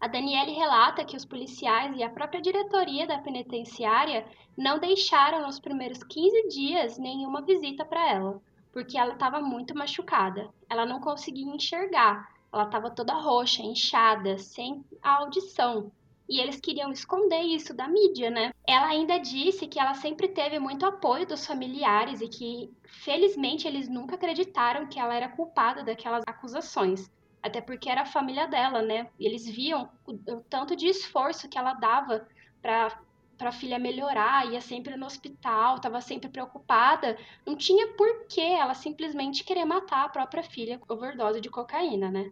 A 0.00 0.08
Daniele 0.08 0.50
relata 0.50 1.04
que 1.04 1.16
os 1.16 1.24
policiais 1.24 1.96
e 1.96 2.02
a 2.02 2.10
própria 2.10 2.42
diretoria 2.42 3.06
da 3.06 3.18
penitenciária 3.18 4.26
não 4.56 4.80
deixaram 4.80 5.42
nos 5.42 5.60
primeiros 5.60 6.02
15 6.02 6.48
dias 6.48 6.98
nenhuma 6.98 7.42
visita 7.42 7.84
para 7.84 8.10
ela, 8.10 8.42
porque 8.72 8.98
ela 8.98 9.12
estava 9.12 9.40
muito 9.40 9.76
machucada. 9.76 10.52
Ela 10.68 10.84
não 10.84 11.00
conseguia 11.00 11.54
enxergar. 11.54 12.34
ela 12.52 12.64
estava 12.64 12.90
toda 12.90 13.14
roxa, 13.14 13.62
inchada, 13.62 14.38
sem 14.38 14.84
audição. 15.00 15.92
E 16.28 16.40
eles 16.40 16.60
queriam 16.60 16.90
esconder 16.90 17.42
isso 17.42 17.74
da 17.74 17.86
mídia, 17.88 18.30
né? 18.30 18.50
Ela 18.66 18.88
ainda 18.88 19.18
disse 19.18 19.66
que 19.68 19.78
ela 19.78 19.94
sempre 19.94 20.28
teve 20.28 20.58
muito 20.58 20.84
apoio 20.86 21.26
dos 21.26 21.46
familiares 21.46 22.20
e 22.20 22.28
que, 22.28 22.70
felizmente, 23.04 23.66
eles 23.68 23.88
nunca 23.88 24.14
acreditaram 24.16 24.88
que 24.88 24.98
ela 24.98 25.14
era 25.14 25.28
culpada 25.36 25.84
daquelas 25.84 26.24
acusações. 26.26 27.08
Até 27.42 27.60
porque 27.60 27.90
era 27.90 28.02
a 28.02 28.06
família 28.06 28.46
dela, 28.48 28.80
né? 28.82 29.06
E 29.18 29.26
eles 29.26 29.44
viam 29.46 29.90
o, 30.06 30.12
o 30.14 30.42
tanto 30.48 30.74
de 30.74 30.86
esforço 30.88 31.48
que 31.48 31.58
ela 31.58 31.74
dava 31.74 32.26
para 32.62 32.88
para 33.36 33.48
a 33.48 33.52
filha 33.52 33.80
melhorar, 33.80 34.46
ia 34.52 34.60
sempre 34.60 34.96
no 34.96 35.06
hospital, 35.06 35.74
estava 35.76 36.00
sempre 36.00 36.30
preocupada. 36.30 37.18
Não 37.44 37.56
tinha 37.56 37.96
por 37.96 38.28
que 38.28 38.40
ela 38.40 38.74
simplesmente 38.74 39.42
querer 39.44 39.64
matar 39.64 40.04
a 40.04 40.08
própria 40.08 40.44
filha 40.44 40.78
com 40.78 40.94
overdose 40.94 41.40
de 41.40 41.50
cocaína, 41.50 42.10
né? 42.12 42.30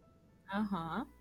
Aham. 0.53 1.01
Uhum. 1.03 1.12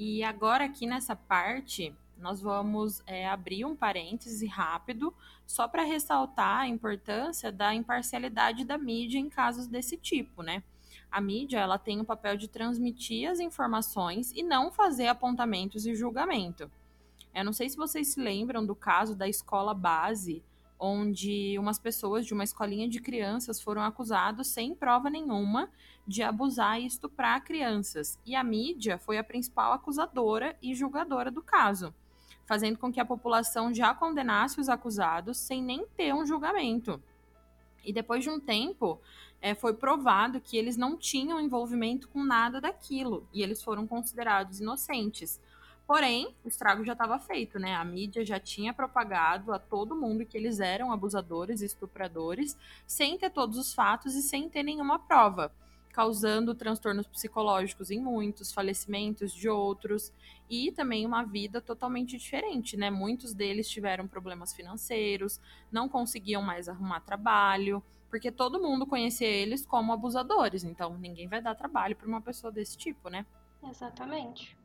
E 0.00 0.22
agora 0.22 0.64
aqui 0.64 0.86
nessa 0.86 1.16
parte, 1.16 1.92
nós 2.16 2.40
vamos 2.40 3.02
é, 3.04 3.28
abrir 3.28 3.64
um 3.64 3.74
parêntese 3.74 4.46
rápido, 4.46 5.12
só 5.44 5.66
para 5.66 5.82
ressaltar 5.82 6.60
a 6.60 6.68
importância 6.68 7.50
da 7.50 7.74
imparcialidade 7.74 8.64
da 8.64 8.78
mídia 8.78 9.18
em 9.18 9.28
casos 9.28 9.66
desse 9.66 9.96
tipo, 9.96 10.40
né? 10.40 10.62
A 11.10 11.20
mídia 11.20 11.58
ela 11.58 11.78
tem 11.78 12.00
o 12.00 12.04
papel 12.04 12.36
de 12.36 12.46
transmitir 12.46 13.28
as 13.28 13.40
informações 13.40 14.30
e 14.36 14.42
não 14.44 14.70
fazer 14.70 15.08
apontamentos 15.08 15.84
e 15.84 15.96
julgamento. 15.96 16.70
Eu 17.34 17.44
não 17.44 17.52
sei 17.52 17.68
se 17.68 17.76
vocês 17.76 18.06
se 18.06 18.20
lembram 18.20 18.64
do 18.64 18.76
caso 18.76 19.16
da 19.16 19.26
escola 19.26 19.74
base, 19.74 20.44
onde 20.78 21.58
umas 21.58 21.78
pessoas 21.78 22.24
de 22.24 22.32
uma 22.32 22.44
escolinha 22.44 22.88
de 22.88 23.00
crianças 23.00 23.60
foram 23.60 23.82
acusados 23.82 24.48
sem 24.48 24.74
prova 24.74 25.10
nenhuma 25.10 25.70
de 26.06 26.22
abusar 26.22 26.80
e 26.80 26.86
estuprar 26.86 27.44
crianças. 27.44 28.18
E 28.24 28.34
a 28.34 28.44
mídia 28.44 28.98
foi 28.98 29.18
a 29.18 29.24
principal 29.24 29.72
acusadora 29.72 30.56
e 30.62 30.74
julgadora 30.74 31.30
do 31.30 31.42
caso, 31.42 31.94
fazendo 32.46 32.78
com 32.78 32.92
que 32.92 33.00
a 33.00 33.04
população 33.04 33.74
já 33.74 33.94
condenasse 33.94 34.60
os 34.60 34.68
acusados 34.68 35.38
sem 35.38 35.62
nem 35.62 35.86
ter 35.96 36.14
um 36.14 36.26
julgamento. 36.26 37.02
E 37.84 37.92
depois 37.92 38.22
de 38.22 38.30
um 38.30 38.40
tempo, 38.40 39.00
é, 39.40 39.54
foi 39.54 39.74
provado 39.74 40.40
que 40.40 40.56
eles 40.56 40.76
não 40.76 40.96
tinham 40.96 41.40
envolvimento 41.40 42.08
com 42.08 42.22
nada 42.22 42.60
daquilo 42.60 43.28
e 43.32 43.42
eles 43.42 43.62
foram 43.62 43.86
considerados 43.86 44.60
inocentes. 44.60 45.40
Porém, 45.88 46.34
o 46.44 46.48
estrago 46.48 46.84
já 46.84 46.92
estava 46.92 47.18
feito, 47.18 47.58
né? 47.58 47.74
A 47.74 47.82
mídia 47.82 48.22
já 48.22 48.38
tinha 48.38 48.74
propagado 48.74 49.54
a 49.54 49.58
todo 49.58 49.96
mundo 49.96 50.26
que 50.26 50.36
eles 50.36 50.60
eram 50.60 50.92
abusadores 50.92 51.62
e 51.62 51.64
estupradores, 51.64 52.58
sem 52.86 53.16
ter 53.16 53.30
todos 53.30 53.56
os 53.56 53.72
fatos 53.72 54.14
e 54.14 54.20
sem 54.20 54.50
ter 54.50 54.62
nenhuma 54.62 54.98
prova 54.98 55.50
causando 55.90 56.54
transtornos 56.54 57.06
psicológicos 57.06 57.90
em 57.90 58.00
muitos, 58.00 58.52
falecimentos 58.52 59.32
de 59.32 59.48
outros 59.48 60.12
e 60.48 60.70
também 60.72 61.06
uma 61.06 61.24
vida 61.24 61.58
totalmente 61.58 62.18
diferente, 62.18 62.76
né? 62.76 62.90
Muitos 62.90 63.32
deles 63.32 63.66
tiveram 63.66 64.06
problemas 64.06 64.52
financeiros, 64.52 65.40
não 65.72 65.88
conseguiam 65.88 66.42
mais 66.42 66.68
arrumar 66.68 67.00
trabalho, 67.00 67.82
porque 68.10 68.30
todo 68.30 68.60
mundo 68.60 68.86
conhecia 68.86 69.26
eles 69.26 69.64
como 69.64 69.90
abusadores, 69.90 70.64
então 70.64 70.98
ninguém 70.98 71.26
vai 71.26 71.40
dar 71.40 71.54
trabalho 71.54 71.96
para 71.96 72.06
uma 72.06 72.20
pessoa 72.20 72.52
desse 72.52 72.76
tipo, 72.76 73.08
né? 73.08 73.24
Exatamente. 73.64 74.57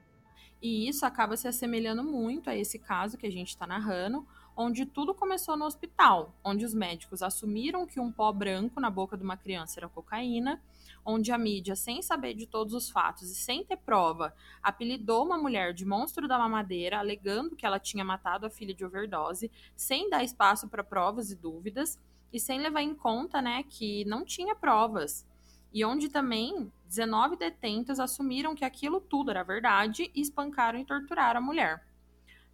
E 0.63 0.87
isso 0.87 1.05
acaba 1.05 1.37
se 1.37 1.47
assemelhando 1.47 2.03
muito 2.03 2.49
a 2.49 2.55
esse 2.55 2.79
caso 2.79 3.17
que 3.17 3.27
a 3.27 3.31
gente 3.31 3.49
está 3.49 3.67
narrando, 3.67 4.25
onde 4.55 4.85
tudo 4.85 5.13
começou 5.13 5.57
no 5.57 5.65
hospital, 5.65 6.33
onde 6.43 6.63
os 6.63 6.73
médicos 6.73 7.21
assumiram 7.21 7.85
que 7.85 7.99
um 7.99 8.11
pó 8.11 8.31
branco 8.31 8.79
na 8.79 8.89
boca 8.89 9.17
de 9.17 9.23
uma 9.23 9.37
criança 9.37 9.79
era 9.79 9.89
cocaína 9.89 10.61
onde 11.05 11.31
a 11.31 11.37
mídia, 11.37 11.75
sem 11.75 12.01
saber 12.01 12.33
de 12.33 12.47
todos 12.47 12.73
os 12.73 12.89
fatos 12.89 13.29
e 13.29 13.35
sem 13.35 13.63
ter 13.63 13.77
prova, 13.77 14.33
apelidou 14.61 15.25
uma 15.25 15.37
mulher 15.37 15.73
de 15.73 15.85
monstro 15.85 16.27
da 16.27 16.37
mamadeira, 16.37 16.99
alegando 16.99 17.55
que 17.55 17.65
ela 17.65 17.79
tinha 17.79 18.03
matado 18.03 18.45
a 18.45 18.49
filha 18.49 18.73
de 18.73 18.85
overdose, 18.85 19.51
sem 19.75 20.09
dar 20.09 20.23
espaço 20.23 20.67
para 20.67 20.83
provas 20.83 21.31
e 21.31 21.35
dúvidas 21.35 21.99
e 22.31 22.39
sem 22.39 22.59
levar 22.59 22.81
em 22.81 22.95
conta, 22.95 23.41
né, 23.41 23.63
que 23.63 24.05
não 24.05 24.23
tinha 24.23 24.55
provas. 24.55 25.25
E 25.73 25.83
onde 25.83 26.07
também 26.07 26.71
19 26.87 27.35
detentos 27.35 27.99
assumiram 27.99 28.53
que 28.53 28.63
aquilo 28.63 29.01
tudo 29.01 29.31
era 29.31 29.43
verdade 29.43 30.11
e 30.13 30.21
espancaram 30.21 30.79
e 30.79 30.85
torturaram 30.85 31.39
a 31.39 31.43
mulher. 31.43 31.83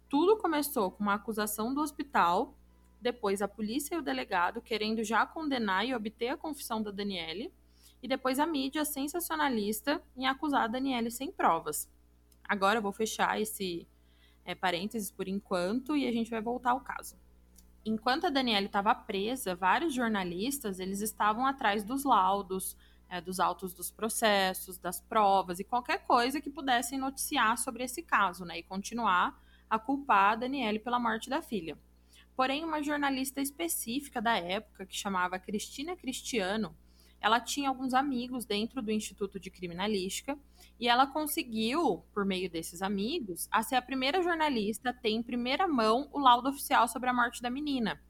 Tudo 0.08 0.38
começou 0.38 0.90
com 0.90 1.02
uma 1.02 1.14
acusação 1.14 1.74
do 1.74 1.82
hospital, 1.82 2.56
depois 3.00 3.42
a 3.42 3.48
polícia 3.48 3.94
e 3.94 3.98
o 3.98 4.02
delegado 4.02 4.62
querendo 4.62 5.04
já 5.04 5.26
condenar 5.26 5.86
e 5.86 5.94
obter 5.94 6.28
a 6.28 6.36
confissão 6.36 6.82
da 6.82 6.90
Daniele, 6.90 7.52
e 8.02 8.08
depois 8.08 8.38
a 8.38 8.46
mídia 8.46 8.84
sensacionalista 8.84 10.02
em 10.16 10.26
acusar 10.26 10.62
a 10.62 10.68
Daniele 10.68 11.10
sem 11.10 11.30
provas. 11.30 11.88
Agora 12.48 12.78
eu 12.78 12.82
vou 12.82 12.92
fechar 12.92 13.40
esse 13.40 13.86
é, 14.44 14.54
parênteses 14.54 15.10
por 15.10 15.28
enquanto 15.28 15.96
e 15.96 16.08
a 16.08 16.12
gente 16.12 16.30
vai 16.30 16.40
voltar 16.40 16.70
ao 16.70 16.80
caso. 16.80 17.16
Enquanto 17.84 18.26
a 18.26 18.30
Daniele 18.30 18.66
estava 18.66 18.94
presa, 18.94 19.54
vários 19.54 19.94
jornalistas 19.94 20.80
eles 20.80 21.00
estavam 21.00 21.46
atrás 21.46 21.82
dos 21.84 22.04
laudos, 22.04 22.76
é, 23.10 23.20
dos 23.20 23.40
autos 23.40 23.74
dos 23.74 23.90
processos, 23.90 24.78
das 24.78 25.00
provas 25.00 25.58
e 25.58 25.64
qualquer 25.64 26.06
coisa 26.06 26.40
que 26.40 26.48
pudessem 26.48 26.98
noticiar 26.98 27.58
sobre 27.58 27.82
esse 27.82 28.02
caso, 28.02 28.44
né, 28.44 28.60
e 28.60 28.62
continuar 28.62 29.36
a 29.68 29.78
culpar 29.78 30.32
a 30.32 30.36
Daniele 30.36 30.78
pela 30.78 31.00
morte 31.00 31.28
da 31.28 31.42
filha. 31.42 31.76
Porém, 32.36 32.64
uma 32.64 32.82
jornalista 32.82 33.40
específica 33.40 34.22
da 34.22 34.36
época, 34.36 34.86
que 34.86 34.96
chamava 34.96 35.38
Cristina 35.38 35.96
Cristiano, 35.96 36.74
ela 37.20 37.38
tinha 37.38 37.68
alguns 37.68 37.92
amigos 37.92 38.46
dentro 38.46 38.80
do 38.80 38.90
Instituto 38.90 39.38
de 39.38 39.50
Criminalística 39.50 40.38
e 40.78 40.88
ela 40.88 41.06
conseguiu, 41.06 42.02
por 42.14 42.24
meio 42.24 42.48
desses 42.48 42.80
amigos, 42.80 43.46
a 43.50 43.62
ser 43.62 43.74
a 43.74 43.82
primeira 43.82 44.22
jornalista 44.22 44.88
a 44.88 44.94
ter 44.94 45.10
em 45.10 45.22
primeira 45.22 45.68
mão 45.68 46.08
o 46.12 46.18
laudo 46.18 46.48
oficial 46.48 46.88
sobre 46.88 47.10
a 47.10 47.14
morte 47.14 47.42
da 47.42 47.50
menina. 47.50 48.00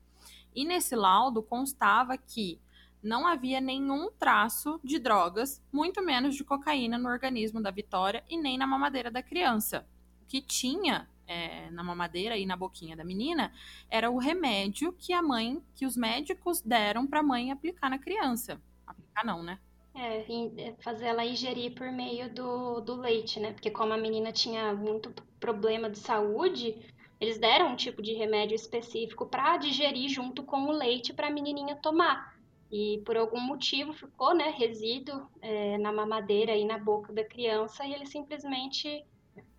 E 0.55 0.65
nesse 0.65 0.95
laudo 0.95 1.43
constava 1.43 2.17
que 2.17 2.61
não 3.03 3.27
havia 3.27 3.61
nenhum 3.61 4.11
traço 4.13 4.81
de 4.85 4.99
drogas, 4.99 5.63
muito 5.73 6.03
menos 6.03 6.35
de 6.35 6.45
cocaína 6.45 6.99
no 6.99 7.09
organismo 7.09 7.63
da 7.63 7.71
Vitória 7.71 8.25
e 8.29 8.37
nem 8.37 8.59
na 8.59 8.67
mamadeira 8.67 9.11
da 9.11 9.23
criança. 9.23 9.87
O 10.23 10.27
que 10.27 10.41
tinha 10.41 11.09
é, 11.27 11.71
na 11.71 11.85
mamadeira 11.85 12.37
e 12.37 12.45
na 12.45 12.57
boquinha 12.57 12.97
da 12.97 13.05
menina 13.05 13.53
era 13.89 14.11
o 14.11 14.19
remédio 14.19 14.93
que 14.93 15.13
a 15.13 15.23
mãe, 15.23 15.63
que 15.75 15.87
os 15.87 15.97
médicos 15.97 16.61
deram 16.61 17.07
para 17.07 17.21
a 17.21 17.23
mãe 17.23 17.53
aplicar 17.53 17.89
na 17.89 17.99
criança. 17.99 18.61
Aplicar 18.87 19.25
não, 19.25 19.43
né? 19.43 19.59
É, 19.95 20.75
fazer 20.81 21.07
ela 21.07 21.25
ingerir 21.25 21.75
por 21.75 21.91
meio 21.91 22.33
do, 22.33 22.81
do 22.81 22.95
leite, 22.97 23.41
né? 23.41 23.53
Porque 23.53 23.71
como 23.71 23.93
a 23.93 23.97
menina 23.97 24.33
tinha 24.33 24.73
muito 24.73 25.13
problema 25.39 25.89
de 25.89 25.99
saúde, 25.99 26.77
eles 27.21 27.39
deram 27.39 27.73
um 27.73 27.77
tipo 27.77 28.01
de 28.01 28.13
remédio 28.15 28.55
específico 28.55 29.27
para 29.27 29.57
digerir 29.57 30.09
junto 30.09 30.43
com 30.43 30.67
o 30.67 30.73
leite 30.73 31.13
para 31.13 31.29
a 31.29 31.31
menininha 31.31 31.77
tomar. 31.77 32.35
E 32.71 33.03
por 33.05 33.17
algum 33.17 33.41
motivo 33.41 33.93
ficou, 33.93 34.35
né, 34.35 34.51
resíduo 34.51 35.29
é, 35.43 35.77
na 35.79 35.93
mamadeira 35.93 36.57
e 36.57 36.65
na 36.65 36.79
boca 36.79 37.13
da 37.13 37.25
criança 37.25 37.85
e 37.85 37.93
eles 37.93 38.11
simplesmente 38.11 39.05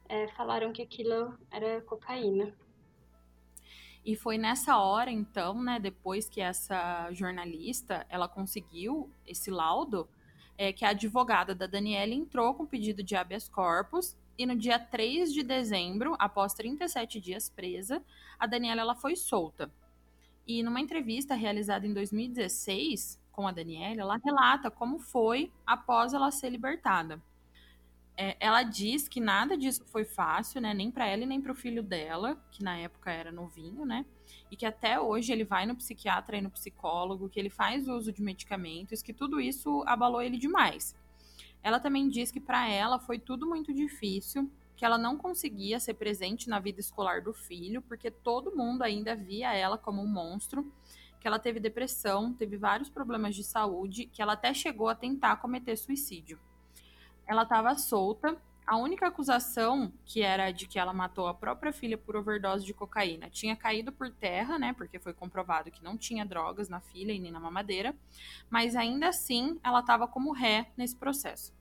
é, 0.08 0.28
falaram 0.30 0.72
que 0.72 0.82
aquilo 0.82 1.38
era 1.52 1.82
cocaína. 1.82 2.54
E 4.04 4.16
foi 4.16 4.38
nessa 4.38 4.78
hora, 4.80 5.12
então, 5.12 5.62
né, 5.62 5.80
depois 5.80 6.28
que 6.28 6.42
essa 6.42 7.12
jornalista 7.12 8.06
ela 8.10 8.28
conseguiu 8.28 9.12
esse 9.28 9.52
laudo, 9.52 10.10
é, 10.58 10.74
que 10.74 10.86
a 10.86 10.90
advogada 10.90 11.54
da 11.54 11.68
Daniela 11.68 12.14
entrou 12.14 12.54
com 12.54 12.66
pedido 12.66 13.04
de 13.04 13.16
habeas 13.16 13.48
corpus 13.48 14.18
e 14.38 14.46
no 14.46 14.56
dia 14.56 14.80
3 14.80 15.32
de 15.34 15.44
dezembro, 15.44 16.16
após 16.18 16.54
37 16.54 17.20
dias 17.20 17.50
presa, 17.50 18.04
a 18.40 18.48
Daniela 18.48 18.82
ela 18.82 18.96
foi 18.96 19.16
solta. 19.16 19.72
E 20.48 20.64
numa 20.64 20.82
entrevista 20.82 21.36
realizada 21.36 21.86
em 21.86 21.94
2016 21.94 23.22
com 23.32 23.48
a 23.48 23.52
Daniela, 23.52 24.02
ela 24.02 24.18
relata 24.18 24.70
como 24.70 25.00
foi 25.00 25.52
após 25.66 26.14
ela 26.14 26.32
ser 26.32 26.50
libertada. 26.50 27.22
É, 28.18 28.36
ela 28.40 28.62
diz 28.64 29.08
que 29.08 29.20
nada 29.20 29.58
disso 29.58 29.84
foi 29.86 30.04
fácil, 30.04 30.62
né? 30.62 30.74
Nem 30.74 30.92
para 30.92 31.08
ela 31.08 31.24
e 31.24 31.26
nem 31.26 31.42
para 31.42 31.52
o 31.52 31.56
filho 31.56 31.82
dela, 31.82 32.38
que 32.52 32.64
na 32.64 32.78
época 32.78 33.12
era 33.12 33.32
novinho, 33.32 33.86
né? 33.86 34.06
E 34.50 34.56
que 34.56 34.66
até 34.66 35.00
hoje 35.00 35.32
ele 35.32 35.44
vai 35.46 35.66
no 35.66 35.76
psiquiatra 35.76 36.38
e 36.38 36.42
no 36.42 36.52
psicólogo, 36.52 37.30
que 37.30 37.40
ele 37.40 37.50
faz 37.50 37.88
uso 37.88 38.12
de 38.12 38.22
medicamentos, 38.22 39.02
que 39.02 39.14
tudo 39.14 39.40
isso 39.40 39.84
abalou 39.88 40.22
ele 40.22 40.38
demais. 40.38 40.96
Ela 41.64 41.80
também 41.80 42.10
diz 42.10 42.32
que 42.32 42.40
para 42.40 42.68
ela 42.68 43.00
foi 43.00 43.18
tudo 43.18 43.48
muito 43.48 43.74
difícil, 43.74 44.52
que 44.82 44.86
ela 44.86 44.98
não 44.98 45.16
conseguia 45.16 45.80
ser 45.80 45.94
presente 45.94 46.50
na 46.50 46.60
vida 46.60 46.80
escolar 46.80 47.22
do 47.22 47.32
filho, 47.32 47.84
porque 47.84 48.10
todo 48.10 48.58
mundo 48.58 48.82
ainda 48.82 49.16
via 49.16 49.54
ela 49.54 49.78
como 49.78 50.02
um 50.02 50.08
monstro, 50.08 50.74
que 51.20 51.28
ela 51.28 51.38
teve 51.38 51.60
depressão, 51.60 52.34
teve 52.34 52.58
vários 52.58 52.90
problemas 52.90 53.36
de 53.36 53.44
saúde, 53.44 54.08
que 54.08 54.24
ela 54.24 54.34
até 54.34 54.56
chegou 54.56 54.90
a 54.90 54.96
tentar 54.96 55.36
cometer 55.36 55.76
suicídio 55.76 56.40
ela 57.28 57.44
estava 57.44 57.76
solta. 57.76 58.36
A 58.66 58.76
única 58.78 59.08
acusação, 59.08 59.94
que 60.04 60.22
era 60.22 60.52
de 60.52 60.68
que 60.68 60.80
ela 60.80 60.94
matou 60.94 61.28
a 61.28 61.34
própria 61.34 61.72
filha 61.72 61.96
por 61.96 62.16
overdose 62.16 62.66
de 62.66 62.74
cocaína, 62.74 63.30
tinha 63.30 63.56
caído 63.56 63.92
por 63.92 64.10
terra, 64.10 64.58
né? 64.58 64.74
Porque 64.74 64.98
foi 64.98 65.14
comprovado 65.14 65.70
que 65.72 65.84
não 65.84 65.96
tinha 65.96 66.26
drogas 66.26 66.68
na 66.68 66.80
filha 66.80 67.14
e 67.14 67.20
nem 67.20 67.32
na 67.32 67.40
mamadeira. 67.40 67.96
Mas 68.50 68.76
ainda 68.76 69.10
assim, 69.10 69.60
ela 69.64 69.80
estava 69.80 70.08
como 70.08 70.34
ré 70.34 70.72
nesse 70.76 70.96
processo. 70.96 71.54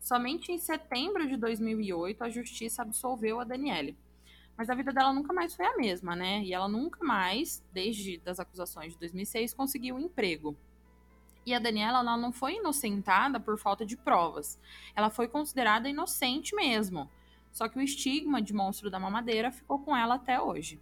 Somente 0.00 0.50
em 0.50 0.58
setembro 0.58 1.28
de 1.28 1.36
2008 1.36 2.24
a 2.24 2.30
justiça 2.30 2.82
absolveu 2.82 3.38
a 3.38 3.44
Daniele. 3.44 3.96
Mas 4.56 4.68
a 4.68 4.74
vida 4.74 4.92
dela 4.92 5.12
nunca 5.12 5.32
mais 5.32 5.54
foi 5.54 5.66
a 5.66 5.76
mesma, 5.76 6.16
né? 6.16 6.42
E 6.42 6.52
ela 6.52 6.68
nunca 6.68 7.04
mais, 7.04 7.62
desde 7.72 8.18
das 8.18 8.40
acusações 8.40 8.94
de 8.94 8.98
2006, 8.98 9.54
conseguiu 9.54 9.94
um 9.94 10.00
emprego. 10.00 10.56
E 11.46 11.54
a 11.54 11.58
Daniela 11.58 12.00
ela 12.00 12.16
não 12.16 12.32
foi 12.32 12.56
inocentada 12.56 13.38
por 13.38 13.58
falta 13.58 13.84
de 13.84 13.96
provas. 13.96 14.58
Ela 14.94 15.10
foi 15.10 15.28
considerada 15.28 15.88
inocente 15.88 16.54
mesmo. 16.54 17.08
Só 17.52 17.68
que 17.68 17.78
o 17.78 17.82
estigma 17.82 18.40
de 18.40 18.52
monstro 18.52 18.90
da 18.90 18.98
mamadeira 18.98 19.50
ficou 19.50 19.78
com 19.78 19.96
ela 19.96 20.14
até 20.16 20.40
hoje. 20.40 20.80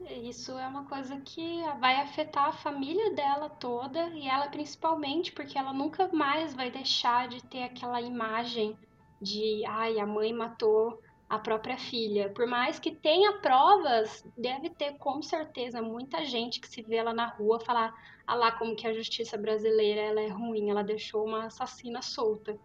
Isso 0.00 0.58
é 0.58 0.66
uma 0.66 0.84
coisa 0.84 1.20
que 1.20 1.62
vai 1.80 2.00
afetar 2.00 2.48
a 2.48 2.52
família 2.52 3.14
dela 3.14 3.48
toda 3.48 4.08
e 4.10 4.28
ela 4.28 4.48
principalmente, 4.48 5.32
porque 5.32 5.56
ela 5.56 5.72
nunca 5.72 6.08
mais 6.12 6.54
vai 6.54 6.70
deixar 6.70 7.28
de 7.28 7.42
ter 7.44 7.62
aquela 7.62 8.00
imagem 8.00 8.76
de, 9.20 9.64
ai, 9.66 9.98
a 9.98 10.06
mãe 10.06 10.32
matou 10.32 11.00
a 11.28 11.38
própria 11.38 11.78
filha. 11.78 12.28
Por 12.28 12.46
mais 12.46 12.78
que 12.78 12.94
tenha 12.94 13.38
provas, 13.38 14.24
deve 14.36 14.70
ter 14.70 14.98
com 14.98 15.22
certeza 15.22 15.80
muita 15.80 16.24
gente 16.24 16.60
que 16.60 16.68
se 16.68 16.82
vê 16.82 17.02
lá 17.02 17.14
na 17.14 17.26
rua 17.26 17.60
falar, 17.60 17.94
ah 18.26 18.34
lá 18.34 18.52
como 18.52 18.76
que 18.76 18.86
a 18.86 18.92
justiça 18.92 19.38
brasileira 19.38 20.00
ela 20.00 20.20
é 20.20 20.28
ruim, 20.28 20.70
ela 20.70 20.82
deixou 20.82 21.24
uma 21.24 21.46
assassina 21.46 22.02
solta. 22.02 22.58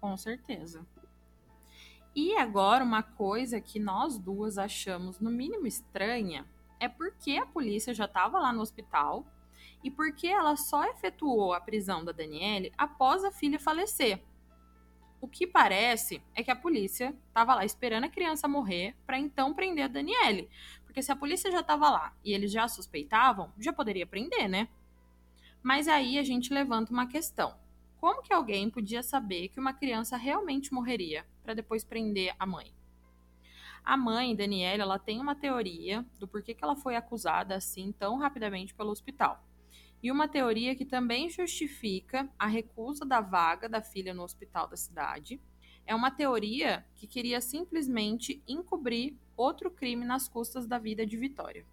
Com 0.00 0.16
certeza. 0.16 0.86
E 2.14 2.36
agora 2.36 2.84
uma 2.84 3.02
coisa 3.02 3.60
que 3.60 3.78
nós 3.78 4.18
duas 4.18 4.56
achamos 4.56 5.18
no 5.18 5.30
mínimo 5.30 5.66
estranha 5.66 6.46
é 6.78 6.88
porque 6.88 7.36
a 7.36 7.46
polícia 7.46 7.94
já 7.94 8.04
estava 8.04 8.38
lá 8.38 8.52
no 8.52 8.60
hospital 8.60 9.26
e 9.82 9.90
porque 9.90 10.26
ela 10.26 10.56
só 10.56 10.84
efetuou 10.90 11.52
a 11.52 11.60
prisão 11.60 12.04
da 12.04 12.12
Daniele 12.12 12.72
após 12.76 13.24
a 13.24 13.30
filha 13.30 13.58
falecer. 13.58 14.22
O 15.20 15.28
que 15.28 15.46
parece 15.46 16.22
é 16.34 16.42
que 16.42 16.50
a 16.50 16.56
polícia 16.56 17.14
estava 17.28 17.54
lá 17.54 17.64
esperando 17.64 18.04
a 18.04 18.08
criança 18.08 18.46
morrer 18.46 18.94
para 19.06 19.18
então 19.18 19.54
prender 19.54 19.84
a 19.84 19.88
Daniele. 19.88 20.48
Porque 20.84 21.02
se 21.02 21.10
a 21.10 21.16
polícia 21.16 21.50
já 21.50 21.60
estava 21.60 21.90
lá 21.90 22.14
e 22.24 22.32
eles 22.32 22.52
já 22.52 22.68
suspeitavam, 22.68 23.52
já 23.58 23.72
poderia 23.72 24.06
prender, 24.06 24.48
né? 24.48 24.68
Mas 25.62 25.88
aí 25.88 26.18
a 26.18 26.22
gente 26.22 26.52
levanta 26.52 26.92
uma 26.92 27.06
questão. 27.06 27.56
Como 27.96 28.22
que 28.22 28.32
alguém 28.32 28.70
podia 28.70 29.02
saber 29.02 29.48
que 29.48 29.58
uma 29.58 29.72
criança 29.72 30.16
realmente 30.16 30.72
morreria 30.72 31.26
para 31.42 31.54
depois 31.54 31.82
prender 31.82 32.34
a 32.38 32.46
mãe? 32.46 32.72
A 33.86 33.96
mãe, 33.96 34.34
Daniela, 34.34 34.82
ela 34.82 34.98
tem 34.98 35.20
uma 35.20 35.36
teoria 35.36 36.04
do 36.18 36.26
porquê 36.26 36.52
que 36.52 36.64
ela 36.64 36.74
foi 36.74 36.96
acusada 36.96 37.54
assim 37.54 37.92
tão 37.92 38.18
rapidamente 38.18 38.74
pelo 38.74 38.90
hospital. 38.90 39.46
E 40.02 40.10
uma 40.10 40.26
teoria 40.26 40.74
que 40.74 40.84
também 40.84 41.30
justifica 41.30 42.28
a 42.36 42.48
recusa 42.48 43.06
da 43.06 43.20
vaga 43.20 43.68
da 43.68 43.80
filha 43.80 44.12
no 44.12 44.24
hospital 44.24 44.66
da 44.66 44.76
cidade. 44.76 45.40
É 45.86 45.94
uma 45.94 46.10
teoria 46.10 46.84
que 46.96 47.06
queria 47.06 47.40
simplesmente 47.40 48.42
encobrir 48.48 49.16
outro 49.36 49.70
crime 49.70 50.04
nas 50.04 50.28
custas 50.28 50.66
da 50.66 50.80
vida 50.80 51.06
de 51.06 51.16
Vitória. 51.16 51.64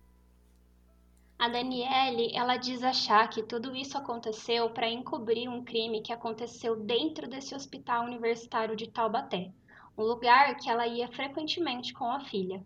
A 1.39 1.49
Daniele, 1.49 2.31
ela 2.35 2.57
diz 2.57 2.83
achar 2.83 3.27
que 3.27 3.41
tudo 3.41 3.75
isso 3.75 3.97
aconteceu 3.97 4.69
para 4.69 4.87
encobrir 4.87 5.49
um 5.49 5.63
crime 5.63 6.03
que 6.03 6.13
aconteceu 6.13 6.75
dentro 6.75 7.27
desse 7.27 7.55
hospital 7.55 8.05
universitário 8.05 8.75
de 8.75 8.87
Taubaté, 8.87 9.51
um 9.97 10.03
lugar 10.03 10.55
que 10.55 10.69
ela 10.69 10.87
ia 10.87 11.07
frequentemente 11.07 11.93
com 11.93 12.05
a 12.05 12.19
filha. 12.21 12.65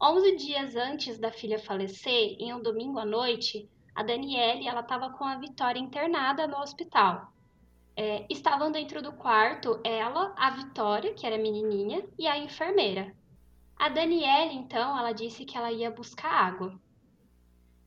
Onze 0.00 0.36
dias 0.36 0.76
antes 0.76 1.18
da 1.18 1.30
filha 1.30 1.58
falecer, 1.58 2.36
em 2.38 2.52
um 2.54 2.62
domingo 2.62 2.98
à 2.98 3.04
noite, 3.04 3.68
a 3.94 4.02
Daniele 4.02 4.68
estava 4.68 5.10
com 5.10 5.24
a 5.24 5.38
Vitória 5.38 5.80
internada 5.80 6.46
no 6.46 6.58
hospital. 6.58 7.32
É, 7.96 8.24
estavam 8.30 8.70
dentro 8.70 9.02
do 9.02 9.12
quarto 9.12 9.80
ela, 9.82 10.32
a 10.36 10.50
Vitória, 10.50 11.14
que 11.14 11.26
era 11.26 11.36
menininha, 11.36 12.06
e 12.16 12.28
a 12.28 12.38
enfermeira. 12.38 13.12
A 13.76 13.88
Daniele, 13.88 14.54
então, 14.54 14.96
ela 14.96 15.12
disse 15.12 15.44
que 15.44 15.58
ela 15.58 15.72
ia 15.72 15.90
buscar 15.90 16.30
água. 16.32 16.78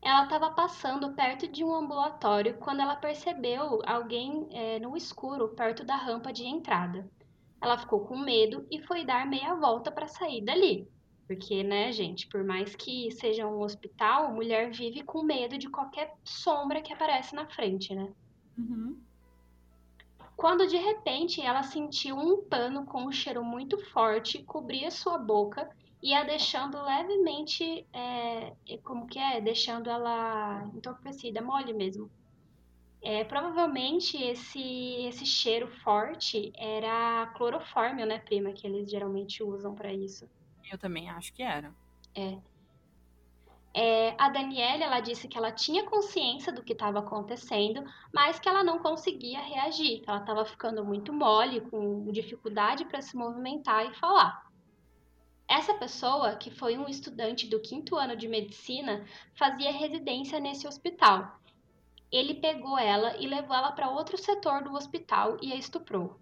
Ela 0.02 0.24
estava 0.24 0.50
passando 0.50 1.14
perto 1.14 1.48
de 1.48 1.62
um 1.64 1.74
ambulatório 1.74 2.58
quando 2.58 2.80
ela 2.80 2.96
percebeu 2.96 3.80
alguém 3.86 4.48
é, 4.50 4.78
no 4.80 4.96
escuro 4.96 5.48
perto 5.50 5.84
da 5.84 5.96
rampa 5.96 6.32
de 6.32 6.44
entrada. 6.44 7.08
Ela 7.62 7.78
ficou 7.78 8.00
com 8.00 8.18
medo 8.18 8.66
e 8.70 8.80
foi 8.82 9.04
dar 9.04 9.24
meia 9.26 9.54
volta 9.54 9.90
para 9.90 10.08
sair 10.08 10.42
dali. 10.42 10.88
Porque, 11.26 11.62
né, 11.62 11.92
gente, 11.92 12.26
por 12.26 12.42
mais 12.42 12.74
que 12.74 13.10
seja 13.12 13.46
um 13.46 13.60
hospital, 13.60 14.34
mulher 14.34 14.70
vive 14.72 15.02
com 15.02 15.22
medo 15.22 15.56
de 15.56 15.70
qualquer 15.70 16.12
sombra 16.24 16.82
que 16.82 16.92
aparece 16.92 17.34
na 17.34 17.46
frente, 17.46 17.94
né? 17.94 18.12
Uhum. 18.58 19.00
Quando 20.36 20.66
de 20.66 20.76
repente 20.76 21.40
ela 21.40 21.62
sentiu 21.62 22.16
um 22.16 22.42
pano 22.42 22.84
com 22.84 23.04
um 23.04 23.12
cheiro 23.12 23.44
muito 23.44 23.78
forte 23.92 24.42
cobrir 24.42 24.84
a 24.84 24.90
sua 24.90 25.16
boca 25.16 25.70
e 26.02 26.12
a 26.12 26.24
deixando 26.24 26.82
levemente, 26.82 27.86
é, 27.92 28.52
como 28.82 29.06
que 29.06 29.20
é? 29.20 29.40
Deixando 29.40 29.88
ela 29.88 30.68
entorpecida, 30.74 31.40
mole 31.40 31.72
mesmo. 31.72 32.10
É, 33.02 33.24
provavelmente 33.24 34.16
esse, 34.16 34.62
esse 35.06 35.26
cheiro 35.26 35.66
forte 35.82 36.52
era 36.56 37.26
clorofórmio, 37.36 38.06
né, 38.06 38.20
prima, 38.20 38.52
que 38.52 38.64
eles 38.64 38.88
geralmente 38.88 39.42
usam 39.42 39.74
para 39.74 39.92
isso. 39.92 40.30
Eu 40.70 40.78
também 40.78 41.10
acho 41.10 41.32
que 41.32 41.42
era. 41.42 41.74
É. 42.14 42.38
É, 43.74 44.14
a 44.18 44.28
Daniela 44.28 44.84
ela 44.84 45.00
disse 45.00 45.26
que 45.26 45.36
ela 45.36 45.50
tinha 45.50 45.84
consciência 45.84 46.52
do 46.52 46.62
que 46.62 46.74
estava 46.74 46.98
acontecendo, 46.98 47.82
mas 48.12 48.38
que 48.38 48.48
ela 48.48 48.62
não 48.62 48.78
conseguia 48.78 49.40
reagir, 49.40 50.00
que 50.00 50.08
ela 50.08 50.20
estava 50.20 50.44
ficando 50.44 50.84
muito 50.84 51.12
mole, 51.12 51.62
com 51.62 52.04
dificuldade 52.12 52.84
para 52.84 53.00
se 53.00 53.16
movimentar 53.16 53.90
e 53.90 53.94
falar. 53.94 54.46
Essa 55.48 55.74
pessoa, 55.74 56.36
que 56.36 56.50
foi 56.50 56.78
um 56.78 56.88
estudante 56.88 57.48
do 57.48 57.60
quinto 57.60 57.96
ano 57.96 58.14
de 58.14 58.28
medicina, 58.28 59.04
fazia 59.34 59.72
residência 59.72 60.38
nesse 60.38 60.68
hospital. 60.68 61.41
Ele 62.12 62.34
pegou 62.34 62.78
ela 62.78 63.16
e 63.16 63.26
levou 63.26 63.56
ela 63.56 63.72
para 63.72 63.88
outro 63.88 64.18
setor 64.18 64.62
do 64.62 64.74
hospital 64.74 65.38
e 65.40 65.50
a 65.50 65.56
estuprou. 65.56 66.20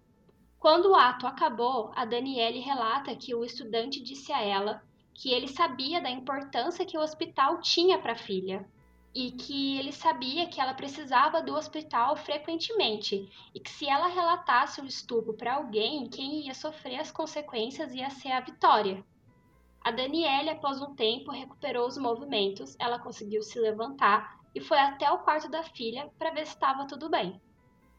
Quando 0.57 0.91
o 0.91 0.95
ato 0.95 1.27
acabou, 1.27 1.91
a 1.95 2.05
Daniele 2.05 2.59
relata 2.59 3.15
que 3.15 3.35
o 3.35 3.43
estudante 3.43 4.01
disse 4.01 4.31
a 4.31 4.41
ela 4.41 4.81
que 5.13 5.33
ele 5.33 5.49
sabia 5.49 5.99
da 5.99 6.09
importância 6.09 6.85
que 6.85 6.97
o 6.97 7.01
hospital 7.01 7.59
tinha 7.59 7.99
para 7.99 8.13
a 8.13 8.17
filha 8.17 8.65
e 9.13 9.31
que 9.31 9.77
ele 9.77 9.91
sabia 9.91 10.47
que 10.47 10.61
ela 10.61 10.73
precisava 10.73 11.41
do 11.41 11.53
hospital 11.53 12.15
frequentemente 12.15 13.29
e 13.53 13.59
que 13.59 13.69
se 13.69 13.89
ela 13.89 14.07
relatasse 14.07 14.79
o 14.79 14.85
estupro 14.85 15.33
para 15.33 15.55
alguém, 15.55 16.07
quem 16.07 16.45
ia 16.45 16.53
sofrer 16.53 16.99
as 16.99 17.11
consequências 17.11 17.93
ia 17.93 18.09
ser 18.09 18.31
a 18.31 18.39
Vitória. 18.39 19.03
A 19.83 19.91
Daniele, 19.91 20.51
após 20.51 20.81
um 20.81 20.95
tempo, 20.95 21.31
recuperou 21.31 21.87
os 21.87 21.97
movimentos, 21.97 22.77
ela 22.79 22.99
conseguiu 22.99 23.41
se 23.41 23.59
levantar 23.59 24.39
e 24.53 24.61
foi 24.61 24.79
até 24.79 25.09
o 25.11 25.19
quarto 25.19 25.49
da 25.49 25.63
filha 25.63 26.09
para 26.17 26.31
ver 26.31 26.45
se 26.45 26.53
estava 26.53 26.87
tudo 26.87 27.09
bem. 27.09 27.41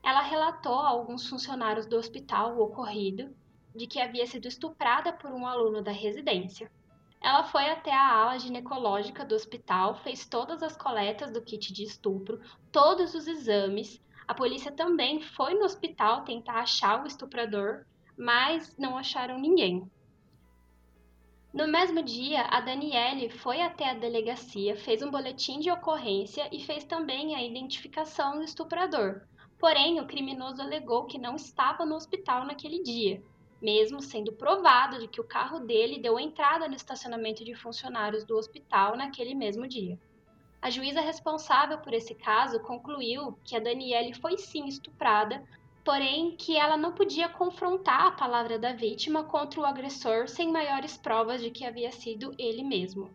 Ela 0.03 0.21
relatou 0.21 0.79
a 0.81 0.89
alguns 0.89 1.29
funcionários 1.29 1.87
do 1.87 1.97
hospital 1.97 2.57
o 2.57 2.63
ocorrido, 2.63 3.35
de 3.75 3.87
que 3.87 4.01
havia 4.01 4.27
sido 4.27 4.49
estuprada 4.49 5.13
por 5.13 5.31
um 5.31 5.47
aluno 5.47 5.83
da 5.83 5.93
residência. 5.93 6.71
Ela 7.21 7.45
foi 7.45 7.71
até 7.71 7.93
a 7.93 8.17
ala 8.17 8.39
ginecológica 8.39 9.25
do 9.25 9.35
hospital, 9.35 9.95
fez 10.03 10.27
todas 10.27 10.63
as 10.63 10.77
coletas 10.77 11.31
do 11.31 11.41
kit 11.41 11.73
de 11.73 11.85
estupro, 11.85 12.41
todos 12.73 13.15
os 13.15 13.29
exames. 13.29 14.03
A 14.27 14.35
polícia 14.35 14.73
também 14.73 15.21
foi 15.21 15.55
no 15.55 15.65
hospital 15.65 16.25
tentar 16.25 16.61
achar 16.61 17.03
o 17.03 17.07
estuprador, 17.07 17.87
mas 18.19 18.77
não 18.77 18.99
acharam 18.99 19.39
ninguém. 19.39 19.89
No 21.53 21.69
mesmo 21.69 22.03
dia, 22.03 22.45
a 22.45 22.63
Daniele 22.63 23.29
foi 23.29 23.61
até 23.61 23.91
a 23.91 23.93
delegacia, 23.93 24.75
fez 24.75 25.03
um 25.03 25.11
boletim 25.11 25.61
de 25.61 25.71
ocorrência 25.71 26.49
e 26.51 26.65
fez 26.65 26.83
também 26.83 27.35
a 27.35 27.43
identificação 27.43 28.39
do 28.39 28.43
estuprador. 28.43 29.21
Porém, 29.59 30.01
o 30.01 30.07
criminoso 30.07 30.63
alegou 30.63 31.05
que 31.05 31.19
não 31.19 31.37
estava 31.37 31.85
no 31.85 31.95
hospital 31.95 32.47
naquele 32.47 32.83
dia, 32.83 33.23
mesmo 33.61 34.01
sendo 34.01 34.33
provado 34.33 34.99
de 34.99 35.07
que 35.07 35.21
o 35.21 35.27
carro 35.29 35.61
dele 35.61 36.01
deu 36.01 36.19
entrada 36.19 36.67
no 36.67 36.75
estacionamento 36.75 37.45
de 37.45 37.55
funcionários 37.55 38.25
do 38.25 38.35
hospital 38.35 38.97
naquele 38.97 39.35
mesmo 39.35 39.69
dia. 39.69 40.01
A 40.63 40.71
juíza 40.71 41.03
responsável 41.03 41.77
por 41.81 41.93
esse 41.93 42.15
caso 42.15 42.61
concluiu 42.61 43.39
que 43.45 43.55
a 43.55 43.61
Daniele 43.61 44.15
foi 44.15 44.39
sim 44.39 44.67
estuprada, 44.67 45.47
porém 45.85 46.37
que 46.37 46.57
ela 46.57 46.77
não 46.77 46.93
podia 46.93 47.29
confrontar 47.29 48.07
a 48.07 48.13
palavra 48.13 48.59
da 48.59 48.73
vítima 48.73 49.25
contra 49.25 49.61
o 49.61 49.65
agressor 49.65 50.29
sem 50.29 50.51
maiores 50.51 50.97
provas 50.97 51.41
de 51.41 51.51
que 51.51 51.65
havia 51.65 51.91
sido 51.91 52.35
ele 52.39 52.63
mesmo. 52.63 53.11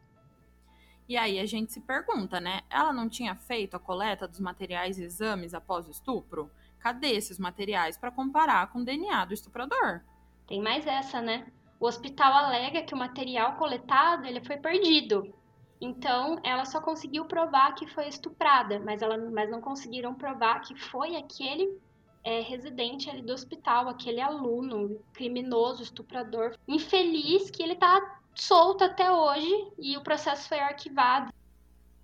E 1.07 1.15
aí 1.15 1.39
a 1.39 1.45
gente 1.45 1.71
se 1.71 1.79
pergunta, 1.79 2.39
né? 2.39 2.61
Ela 2.69 2.91
não 2.91 3.07
tinha 3.07 3.33
feito 3.33 3.75
a 3.75 3.79
coleta 3.79 4.27
dos 4.27 4.41
materiais 4.41 4.99
e 4.99 5.03
exames 5.03 5.53
após 5.53 5.87
o 5.87 5.91
estupro? 5.91 6.51
Cadê 6.79 7.11
esses 7.11 7.39
materiais 7.39 7.97
para 7.97 8.11
comparar 8.11 8.67
com 8.71 8.79
o 8.79 8.85
DNA 8.85 9.23
do 9.25 9.33
estuprador? 9.33 10.01
Tem 10.45 10.61
mais 10.61 10.85
essa, 10.85 11.21
né? 11.21 11.47
O 11.79 11.85
hospital 11.85 12.33
alega 12.33 12.81
que 12.81 12.93
o 12.93 12.97
material 12.97 13.55
coletado 13.55 14.25
ele 14.25 14.43
foi 14.43 14.57
perdido. 14.57 15.33
Então, 15.79 16.39
ela 16.43 16.65
só 16.65 16.81
conseguiu 16.81 17.23
provar 17.25 17.73
que 17.75 17.87
foi 17.87 18.07
estuprada, 18.07 18.79
mas, 18.79 19.01
ela, 19.01 19.17
mas 19.17 19.49
não 19.49 19.61
conseguiram 19.61 20.13
provar 20.13 20.59
que 20.61 20.75
foi 20.75 21.15
aquele 21.15 21.79
é, 22.27 22.41
residente 22.41 23.09
ali 23.09 23.21
do 23.21 23.31
hospital, 23.31 23.87
aquele 23.87 24.19
aluno 24.19 25.01
criminoso, 25.13 25.81
estuprador, 25.81 26.57
infeliz, 26.67 27.49
que 27.49 27.63
ele 27.63 27.75
tá 27.75 28.19
solto 28.35 28.83
até 28.83 29.09
hoje 29.09 29.71
e 29.79 29.95
o 29.95 30.03
processo 30.03 30.49
foi 30.49 30.59
arquivado. 30.59 31.31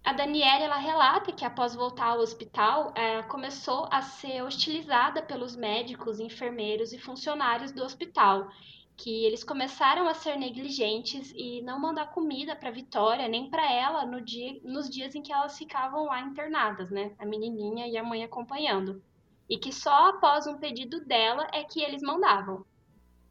A 0.02 0.14
Daniela 0.14 0.64
ela 0.64 0.78
relata 0.78 1.34
que 1.34 1.44
após 1.44 1.76
voltar 1.76 2.12
ao 2.12 2.20
hospital, 2.20 2.94
é, 2.96 3.22
começou 3.24 3.86
a 3.92 4.02
ser 4.02 4.42
hostilizada 4.44 5.22
pelos 5.22 5.58
médicos, 5.58 6.22
enfermeiros 6.22 6.94
e 6.94 6.98
funcionários 6.98 7.74
do 7.74 7.84
hospital, 7.84 8.48
que 8.96 9.26
eles 9.26 9.44
começaram 9.44 10.08
a 10.08 10.14
ser 10.14 10.38
negligentes 10.38 11.34
e 11.36 11.62
não 11.64 11.82
mandar 11.82 12.12
comida 12.12 12.56
para 12.56 12.72
Vitória 12.72 13.28
nem 13.28 13.50
para 13.50 13.70
ela 13.70 14.06
no 14.06 14.22
dia, 14.22 14.58
nos 14.64 14.90
dias 14.90 15.16
em 15.16 15.22
que 15.22 15.34
elas 15.34 15.58
ficavam 15.58 16.06
lá 16.06 16.22
internadas, 16.22 16.90
né? 16.90 17.14
A 17.20 17.26
menininha 17.26 17.88
e 17.88 17.98
a 17.98 18.04
mãe 18.04 18.24
acompanhando 18.24 19.04
e 19.50 19.58
que 19.58 19.72
só 19.72 20.10
após 20.10 20.48
um 20.48 20.58
pedido 20.58 21.04
dela 21.06 21.48
é 21.52 21.64
que 21.64 21.82
eles 21.82 22.02
mandavam. 22.02 22.66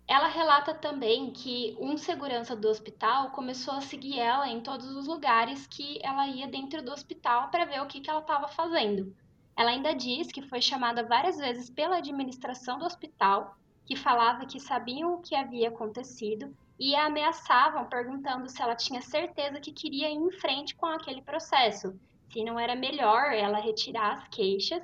Ela 0.07 0.29
relata 0.29 0.75
também 0.75 1.33
que 1.33 1.77
um 1.81 1.97
segurança 1.97 2.55
do 2.55 2.69
hospital 2.69 3.31
começou 3.31 3.75
a 3.75 3.81
seguir 3.81 4.19
ela 4.19 4.49
em 4.49 4.61
todos 4.61 4.87
os 4.95 5.07
lugares 5.07 5.67
que 5.67 5.99
ela 6.03 6.27
ia 6.27 6.47
dentro 6.47 6.83
do 6.83 6.93
hospital 6.93 7.51
para 7.51 7.65
ver 7.65 7.81
o 7.81 7.87
que, 7.87 8.01
que 8.01 8.11
ela 8.11 8.21
estava 8.21 8.49
fazendo. 8.49 9.15
Ela 9.57 9.71
ainda 9.71 9.95
diz 9.95 10.29
que 10.29 10.43
foi 10.43 10.61
chamada 10.61 11.03
várias 11.03 11.39
vezes 11.39 11.71
pela 11.71 11.97
administração 11.97 12.79
do 12.79 12.85
hospital, 12.85 13.57
que 13.87 13.97
falava 13.97 14.47
que 14.47 14.61
sabiam 14.61 15.15
o 15.15 15.21
que 15.21 15.35
havia 15.35 15.69
acontecido 15.69 16.55
e 16.79 16.97
a 16.97 17.07
ameaçavam, 17.07 17.87
perguntando 17.87 18.49
se 18.49 18.61
ela 18.61 18.75
tinha 18.75 19.01
certeza 19.01 19.61
que 19.61 19.73
queria 19.73 20.11
ir 20.11 20.17
em 20.17 20.31
frente 20.33 20.75
com 20.75 20.87
aquele 20.87 21.23
processo, 21.23 21.99
se 22.31 22.43
não 22.45 22.59
era 22.59 22.75
melhor 22.75 23.33
ela 23.33 23.59
retirar 23.61 24.15
as 24.15 24.29
queixas 24.29 24.83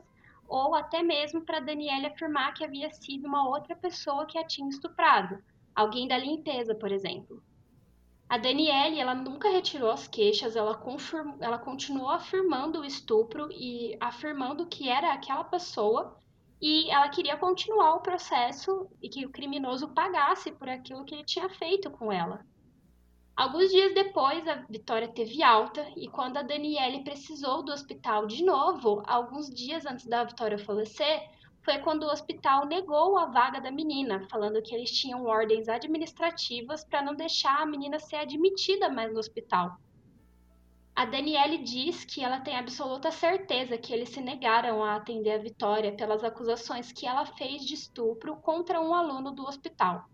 ou 0.49 0.75
até 0.75 1.03
mesmo 1.03 1.43
para 1.43 1.61
Daniele 1.61 2.07
afirmar 2.07 2.55
que 2.55 2.65
havia 2.65 2.91
sido 2.91 3.27
uma 3.29 3.49
outra 3.49 3.77
pessoa 3.77 4.27
que 4.27 4.39
a 4.39 4.47
tinha 4.47 4.69
estuprado, 4.69 5.39
alguém 5.75 6.09
da 6.09 6.17
limpeza, 6.17 6.75
por 6.75 6.91
exemplo. 6.91 7.43
A 8.29 8.37
Daniele, 8.37 8.99
ela 8.99 9.15
nunca 9.15 9.51
retirou 9.51 9.91
as 9.91 10.07
queixas, 10.07 10.57
ela, 10.57 10.79
ela 11.41 11.59
continuou 11.59 12.11
afirmando 12.11 12.81
o 12.81 12.85
estupro 12.85 13.49
e 13.53 13.97
afirmando 14.01 14.67
que 14.67 14.89
era 14.89 15.13
aquela 15.13 15.45
pessoa 15.45 16.19
e 16.61 16.91
ela 16.91 17.09
queria 17.09 17.37
continuar 17.37 17.95
o 17.95 18.01
processo 18.01 18.89
e 19.01 19.09
que 19.09 19.25
o 19.25 19.31
criminoso 19.31 19.89
pagasse 19.89 20.51
por 20.51 20.69
aquilo 20.69 21.05
que 21.05 21.15
ele 21.15 21.25
tinha 21.25 21.49
feito 21.49 21.91
com 21.91 22.13
ela. 22.13 22.45
Alguns 23.39 23.71
dias 23.71 23.95
depois, 23.95 24.49
a 24.49 24.57
Vitória 24.69 25.07
teve 25.07 25.45
alta 25.45 25.87
e 25.97 26.09
quando 26.09 26.39
a 26.39 26.43
Daniele 26.43 27.05
precisou 27.05 27.63
do 27.63 27.71
hospital 27.71 28.27
de 28.27 28.45
novo, 28.45 29.01
alguns 29.07 29.49
dias 29.49 29.87
antes 29.87 30.07
da 30.07 30.25
Vitória 30.25 30.59
falecer, 30.59 31.31
foi 31.63 31.79
quando 31.79 32.03
o 32.03 32.11
hospital 32.11 32.67
negou 32.67 33.17
a 33.17 33.27
vaga 33.27 33.61
da 33.61 33.71
menina, 33.71 34.27
falando 34.29 34.61
que 34.61 34.75
eles 34.75 34.91
tinham 34.91 35.25
ordens 35.25 35.69
administrativas 35.69 36.83
para 36.83 37.01
não 37.01 37.15
deixar 37.15 37.63
a 37.63 37.67
menina 37.67 38.01
ser 38.01 38.17
admitida 38.17 38.89
mais 38.89 39.13
no 39.13 39.21
hospital. 39.21 39.79
A 40.97 41.05
Daniele 41.05 41.59
diz 41.59 42.05
que 42.05 42.25
ela 42.25 42.41
tem 42.41 42.57
absoluta 42.57 43.13
certeza 43.13 43.79
que 43.79 43.93
eles 43.93 44.09
se 44.09 44.21
negaram 44.21 44.83
a 44.83 44.97
atender 44.97 45.31
a 45.31 45.39
Vitória 45.39 45.93
pelas 45.93 46.25
acusações 46.25 46.91
que 46.91 47.07
ela 47.07 47.25
fez 47.25 47.65
de 47.65 47.75
estupro 47.75 48.35
contra 48.39 48.81
um 48.81 48.93
aluno 48.93 49.31
do 49.31 49.45
hospital. 49.45 50.09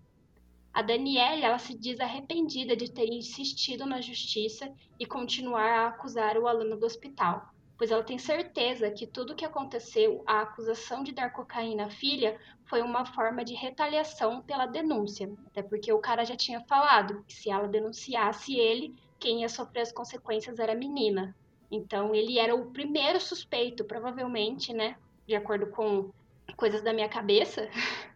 A 0.74 0.82
Danielle, 0.82 1.44
ela 1.44 1.56
se 1.56 1.72
diz 1.72 2.00
arrependida 2.00 2.74
de 2.74 2.90
ter 2.90 3.06
insistido 3.06 3.86
na 3.86 4.00
justiça 4.00 4.68
e 4.98 5.06
continuar 5.06 5.70
a 5.70 5.86
acusar 5.86 6.36
o 6.36 6.48
aluno 6.48 6.76
do 6.76 6.84
hospital, 6.84 7.48
pois 7.78 7.92
ela 7.92 8.02
tem 8.02 8.18
certeza 8.18 8.90
que 8.90 9.06
tudo 9.06 9.32
o 9.32 9.36
que 9.36 9.44
aconteceu, 9.44 10.24
a 10.26 10.40
acusação 10.40 11.04
de 11.04 11.12
dar 11.12 11.32
cocaína 11.32 11.86
à 11.86 11.90
filha, 11.90 12.36
foi 12.64 12.82
uma 12.82 13.06
forma 13.06 13.44
de 13.44 13.54
retaliação 13.54 14.42
pela 14.42 14.66
denúncia, 14.66 15.32
até 15.46 15.62
porque 15.62 15.92
o 15.92 16.00
cara 16.00 16.24
já 16.24 16.34
tinha 16.34 16.60
falado 16.62 17.22
que 17.28 17.34
se 17.34 17.48
ela 17.48 17.68
denunciasse 17.68 18.56
ele, 18.56 18.96
quem 19.20 19.42
ia 19.42 19.48
sofrer 19.48 19.82
as 19.82 19.92
consequências 19.92 20.58
era 20.58 20.72
a 20.72 20.76
menina. 20.76 21.36
Então 21.70 22.12
ele 22.12 22.36
era 22.36 22.52
o 22.52 22.72
primeiro 22.72 23.20
suspeito, 23.20 23.84
provavelmente, 23.84 24.72
né, 24.72 24.96
de 25.24 25.36
acordo 25.36 25.68
com 25.68 26.10
coisas 26.56 26.82
da 26.82 26.92
minha 26.92 27.08
cabeça. 27.08 27.68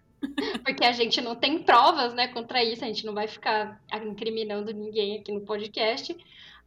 Porque 0.64 0.84
a 0.84 0.92
gente 0.92 1.20
não 1.20 1.36
tem 1.36 1.62
provas, 1.62 2.12
né, 2.14 2.28
contra 2.28 2.62
isso, 2.62 2.84
a 2.84 2.88
gente 2.88 3.06
não 3.06 3.14
vai 3.14 3.28
ficar 3.28 3.80
incriminando 4.04 4.72
ninguém 4.72 5.18
aqui 5.18 5.32
no 5.32 5.40
podcast, 5.40 6.16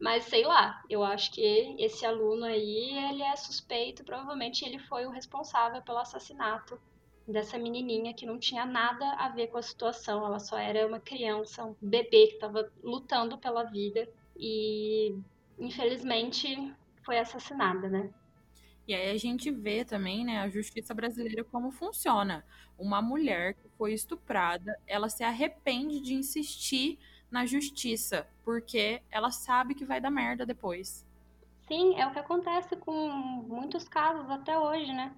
mas 0.00 0.24
sei 0.24 0.44
lá, 0.44 0.82
eu 0.88 1.02
acho 1.02 1.32
que 1.32 1.76
esse 1.78 2.04
aluno 2.04 2.44
aí, 2.44 2.98
ele 3.10 3.22
é 3.22 3.36
suspeito, 3.36 4.04
provavelmente 4.04 4.64
ele 4.64 4.78
foi 4.78 5.06
o 5.06 5.10
responsável 5.10 5.82
pelo 5.82 5.98
assassinato 5.98 6.80
dessa 7.26 7.56
menininha 7.58 8.14
que 8.14 8.26
não 8.26 8.38
tinha 8.38 8.64
nada 8.64 9.04
a 9.14 9.28
ver 9.28 9.48
com 9.48 9.58
a 9.58 9.62
situação, 9.62 10.24
ela 10.26 10.40
só 10.40 10.58
era 10.58 10.86
uma 10.86 10.98
criança, 10.98 11.64
um 11.64 11.76
bebê 11.80 12.26
que 12.26 12.34
estava 12.34 12.68
lutando 12.82 13.38
pela 13.38 13.62
vida 13.64 14.08
e 14.36 15.14
infelizmente 15.58 16.74
foi 17.04 17.18
assassinada, 17.18 17.88
né? 17.88 18.10
E 18.92 18.94
aí 18.94 19.10
a 19.10 19.16
gente 19.16 19.50
vê 19.50 19.86
também, 19.86 20.22
né, 20.22 20.40
a 20.40 20.50
justiça 20.50 20.92
brasileira 20.92 21.42
como 21.42 21.70
funciona. 21.70 22.44
Uma 22.78 23.00
mulher 23.00 23.54
que 23.54 23.66
foi 23.78 23.94
estuprada, 23.94 24.78
ela 24.86 25.08
se 25.08 25.24
arrepende 25.24 25.98
de 25.98 26.12
insistir 26.12 26.98
na 27.30 27.46
justiça, 27.46 28.28
porque 28.44 29.00
ela 29.10 29.30
sabe 29.30 29.74
que 29.74 29.86
vai 29.86 29.98
dar 29.98 30.10
merda 30.10 30.44
depois. 30.44 31.06
Sim, 31.66 31.98
é 31.98 32.06
o 32.06 32.12
que 32.12 32.18
acontece 32.18 32.76
com 32.76 32.92
muitos 33.48 33.88
casos 33.88 34.28
até 34.28 34.58
hoje, 34.58 34.92
né? 34.92 35.16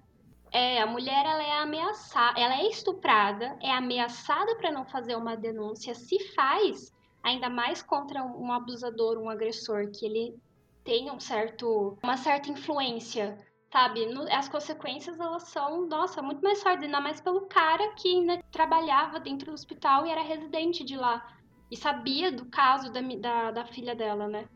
É, 0.53 0.81
a 0.81 0.87
mulher 0.87 1.25
ela 1.25 1.43
é 1.43 1.59
ameaçada, 1.59 2.39
ela 2.39 2.57
é 2.57 2.69
estuprada, 2.69 3.59
é 3.61 3.71
ameaçada 3.71 4.55
para 4.55 4.71
não 4.71 4.85
fazer 4.85 5.17
uma 5.17 5.35
denúncia, 5.35 5.93
se 5.93 6.17
faz, 6.33 6.95
ainda 7.21 7.49
mais 7.49 7.81
contra 7.81 8.23
um 8.23 8.53
abusador, 8.53 9.17
um 9.17 9.29
agressor, 9.29 9.91
que 9.91 10.05
ele 10.05 10.33
tem 10.81 11.11
um 11.11 11.19
certo, 11.19 11.97
uma 12.01 12.15
certa 12.15 12.49
influência 12.49 13.37
sabe? 13.75 14.07
As 14.31 14.47
consequências, 14.47 15.19
elas 15.19 15.43
são, 15.43 15.85
nossa, 15.85 16.21
muito 16.21 16.41
mais 16.41 16.63
fortes, 16.63 16.85
ainda 16.85 17.01
mais 17.01 17.19
pelo 17.19 17.41
cara 17.41 17.93
que 17.95 18.21
né, 18.21 18.41
trabalhava 18.49 19.19
dentro 19.19 19.47
do 19.47 19.53
hospital 19.53 20.07
e 20.07 20.09
era 20.09 20.21
residente 20.23 20.81
de 20.81 20.95
lá. 20.95 21.29
E 21.69 21.75
sabia 21.75 22.31
do 22.31 22.45
caso 22.45 22.89
da, 22.89 23.01
da, 23.01 23.51
da 23.51 23.65
filha 23.65 23.93
dela, 23.93 24.29
né? 24.29 24.47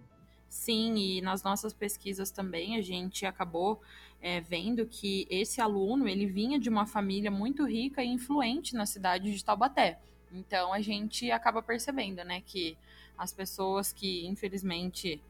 Sim, 0.48 0.96
e 0.96 1.22
nas 1.22 1.44
nossas 1.44 1.74
pesquisas 1.74 2.32
também 2.32 2.78
a 2.78 2.82
gente 2.82 3.26
acabou 3.26 3.82
é, 4.22 4.40
vendo 4.40 4.86
que 4.86 5.28
esse 5.30 5.60
aluno 5.60 6.08
ele 6.08 6.26
vinha 6.26 6.58
de 6.58 6.70
uma 6.70 6.86
família 6.86 7.30
muito 7.30 7.66
rica 7.66 8.02
e 8.02 8.08
influente 8.08 8.74
na 8.74 8.86
cidade 8.86 9.36
de 9.36 9.44
Taubaté. 9.44 10.00
Então 10.32 10.72
a 10.72 10.80
gente 10.80 11.30
acaba 11.30 11.62
percebendo, 11.62 12.24
né, 12.24 12.40
que 12.40 12.78
as 13.18 13.34
pessoas 13.34 13.92
que 13.92 14.26
infelizmente 14.26 15.22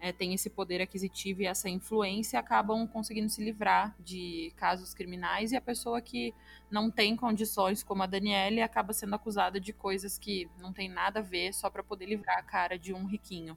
é, 0.00 0.12
têm 0.12 0.34
esse 0.34 0.48
poder 0.48 0.80
aquisitivo 0.80 1.42
e 1.42 1.46
essa 1.46 1.68
influência 1.68 2.38
acabam 2.38 2.86
conseguindo 2.86 3.28
se 3.28 3.42
livrar 3.42 3.94
de 3.98 4.52
casos 4.56 4.94
criminais 4.94 5.52
e 5.52 5.56
a 5.56 5.60
pessoa 5.60 6.00
que 6.00 6.34
não 6.70 6.90
tem 6.90 7.16
condições, 7.16 7.82
como 7.82 8.02
a 8.02 8.06
Daniele, 8.06 8.62
acaba 8.62 8.92
sendo 8.92 9.14
acusada 9.14 9.60
de 9.60 9.72
coisas 9.72 10.18
que 10.18 10.48
não 10.60 10.72
tem 10.72 10.88
nada 10.88 11.20
a 11.20 11.22
ver 11.22 11.52
só 11.52 11.68
para 11.68 11.82
poder 11.82 12.06
livrar 12.06 12.38
a 12.38 12.42
cara 12.42 12.78
de 12.78 12.92
um 12.92 13.06
riquinho. 13.06 13.56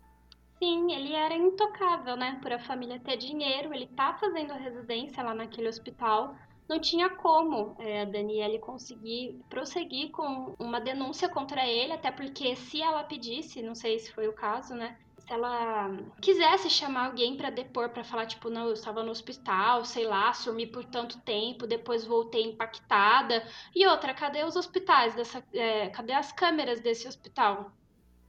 Sim, 0.61 0.91
ele 0.93 1.13
era 1.13 1.33
intocável, 1.33 2.15
né? 2.15 2.37
Por 2.41 2.53
a 2.53 2.59
família 2.59 2.99
ter 2.99 3.17
dinheiro, 3.17 3.73
ele 3.73 3.87
tá 3.87 4.13
fazendo 4.13 4.53
residência 4.53 5.23
lá 5.23 5.33
naquele 5.33 5.67
hospital. 5.67 6.35
Não 6.69 6.79
tinha 6.79 7.09
como 7.09 7.75
é, 7.79 8.03
a 8.03 8.05
Daniele 8.05 8.59
conseguir 8.59 9.41
prosseguir 9.49 10.11
com 10.11 10.55
uma 10.59 10.79
denúncia 10.79 11.27
contra 11.27 11.67
ele, 11.67 11.91
até 11.91 12.11
porque 12.11 12.55
se 12.55 12.81
ela 12.81 13.03
pedisse, 13.03 13.61
não 13.63 13.73
sei 13.73 13.97
se 13.97 14.13
foi 14.13 14.27
o 14.27 14.33
caso, 14.33 14.75
né? 14.75 14.97
Ela 15.31 15.89
quisesse 16.21 16.69
chamar 16.69 17.07
alguém 17.07 17.37
para 17.37 17.49
depor, 17.49 17.89
para 17.89 18.03
falar, 18.03 18.25
tipo, 18.25 18.49
não, 18.49 18.67
eu 18.67 18.73
estava 18.73 19.03
no 19.03 19.11
hospital, 19.11 19.85
sei 19.85 20.05
lá, 20.05 20.33
sumi 20.33 20.67
por 20.67 20.83
tanto 20.83 21.19
tempo, 21.21 21.65
depois 21.65 22.05
voltei 22.05 22.43
impactada. 22.43 23.43
E 23.75 23.87
outra, 23.87 24.13
cadê 24.13 24.43
os 24.43 24.55
hospitais 24.55 25.15
dessa. 25.15 25.43
É, 25.53 25.89
cadê 25.89 26.13
as 26.13 26.31
câmeras 26.31 26.81
desse 26.81 27.07
hospital? 27.07 27.71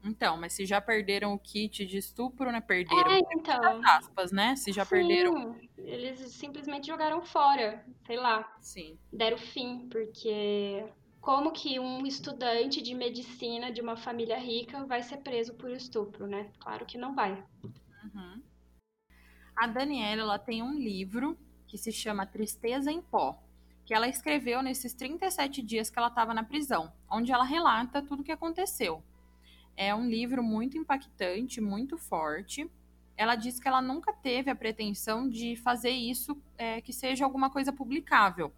Então, 0.04 0.36
mas 0.36 0.52
se 0.52 0.66
já 0.66 0.80
perderam 0.80 1.32
o 1.32 1.38
kit 1.38 1.86
de 1.86 1.98
estupro, 1.98 2.50
né? 2.50 2.60
Perderam. 2.60 3.10
É, 3.10 3.20
então. 3.32 3.80
aspas, 3.84 4.32
né? 4.32 4.56
Se 4.56 4.72
já 4.72 4.84
Sim, 4.84 4.90
perderam. 4.90 5.56
Eles 5.78 6.18
simplesmente 6.32 6.88
jogaram 6.88 7.22
fora, 7.22 7.84
sei 8.06 8.16
lá. 8.16 8.56
Sim. 8.60 8.98
Deram 9.12 9.38
fim, 9.38 9.88
porque 9.88 10.84
como 11.22 11.52
que 11.52 11.78
um 11.78 12.04
estudante 12.04 12.82
de 12.82 12.96
medicina 12.96 13.70
de 13.70 13.80
uma 13.80 13.96
família 13.96 14.36
rica 14.36 14.84
vai 14.84 15.04
ser 15.04 15.18
preso 15.18 15.54
por 15.54 15.70
estupro, 15.70 16.26
né? 16.26 16.50
Claro 16.58 16.84
que 16.84 16.98
não 16.98 17.14
vai. 17.14 17.42
Uhum. 17.62 18.42
A 19.54 19.68
Daniela 19.68 20.22
ela 20.22 20.38
tem 20.38 20.64
um 20.64 20.74
livro 20.74 21.38
que 21.68 21.78
se 21.78 21.92
chama 21.92 22.26
Tristeza 22.26 22.90
em 22.90 23.00
Pó, 23.00 23.40
que 23.86 23.94
ela 23.94 24.08
escreveu 24.08 24.62
nesses 24.62 24.94
37 24.94 25.62
dias 25.62 25.88
que 25.88 25.96
ela 25.96 26.08
estava 26.08 26.34
na 26.34 26.42
prisão, 26.42 26.92
onde 27.08 27.30
ela 27.30 27.44
relata 27.44 28.02
tudo 28.02 28.22
o 28.22 28.24
que 28.24 28.32
aconteceu. 28.32 29.00
É 29.76 29.94
um 29.94 30.08
livro 30.08 30.42
muito 30.42 30.76
impactante, 30.76 31.60
muito 31.60 31.96
forte. 31.96 32.68
Ela 33.16 33.36
diz 33.36 33.60
que 33.60 33.68
ela 33.68 33.80
nunca 33.80 34.12
teve 34.12 34.50
a 34.50 34.56
pretensão 34.56 35.28
de 35.28 35.54
fazer 35.54 35.90
isso 35.90 36.36
é, 36.58 36.80
que 36.80 36.92
seja 36.92 37.24
alguma 37.24 37.48
coisa 37.48 37.72
publicável 37.72 38.52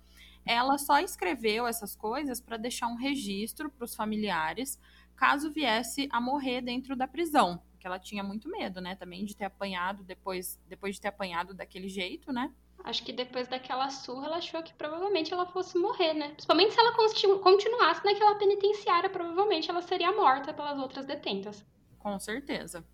ela 0.47 0.79
só 0.79 0.99
escreveu 1.01 1.67
essas 1.67 1.97
coisas 1.97 2.41
para 2.41 2.57
deixar 2.57 2.87
um 2.87 2.97
registro 2.97 3.71
para 3.71 3.85
os 3.85 3.95
familiares, 3.95 4.79
caso 5.17 5.51
viesse 5.51 6.09
a 6.13 6.21
morrer 6.21 6.61
dentro 6.61 6.95
da 6.97 7.07
prisão, 7.07 7.63
porque 7.71 7.87
ela 7.87 7.99
tinha 7.99 8.23
muito 8.23 8.49
medo, 8.49 8.81
né, 8.81 8.95
também 8.95 9.25
de 9.25 9.37
ter 9.37 9.45
apanhado 9.45 10.03
depois, 10.03 10.61
depois 10.67 10.97
de 10.97 11.01
ter 11.01 11.09
apanhado 11.09 11.55
daquele 11.55 11.89
jeito, 11.89 12.33
né? 12.33 12.53
Acho 12.83 13.03
que 13.03 13.13
depois 13.13 13.49
daquela 13.49 13.89
surra, 13.89 14.27
ela 14.27 14.37
achou 14.37 14.63
que 14.63 14.75
provavelmente 14.75 15.33
ela 15.33 15.47
fosse 15.47 15.79
morrer, 15.79 16.13
né? 16.13 16.31
Principalmente 16.31 16.75
se 16.75 16.81
ela 16.81 16.93
continuasse 16.93 18.05
naquela 18.05 18.35
penitenciária, 18.35 19.09
provavelmente 19.09 19.71
ela 19.71 19.81
seria 19.81 20.13
morta 20.13 20.53
pelas 20.53 20.79
outras 20.79 21.07
detentas. 21.07 21.65
Com 21.99 22.19
certeza. 22.19 22.85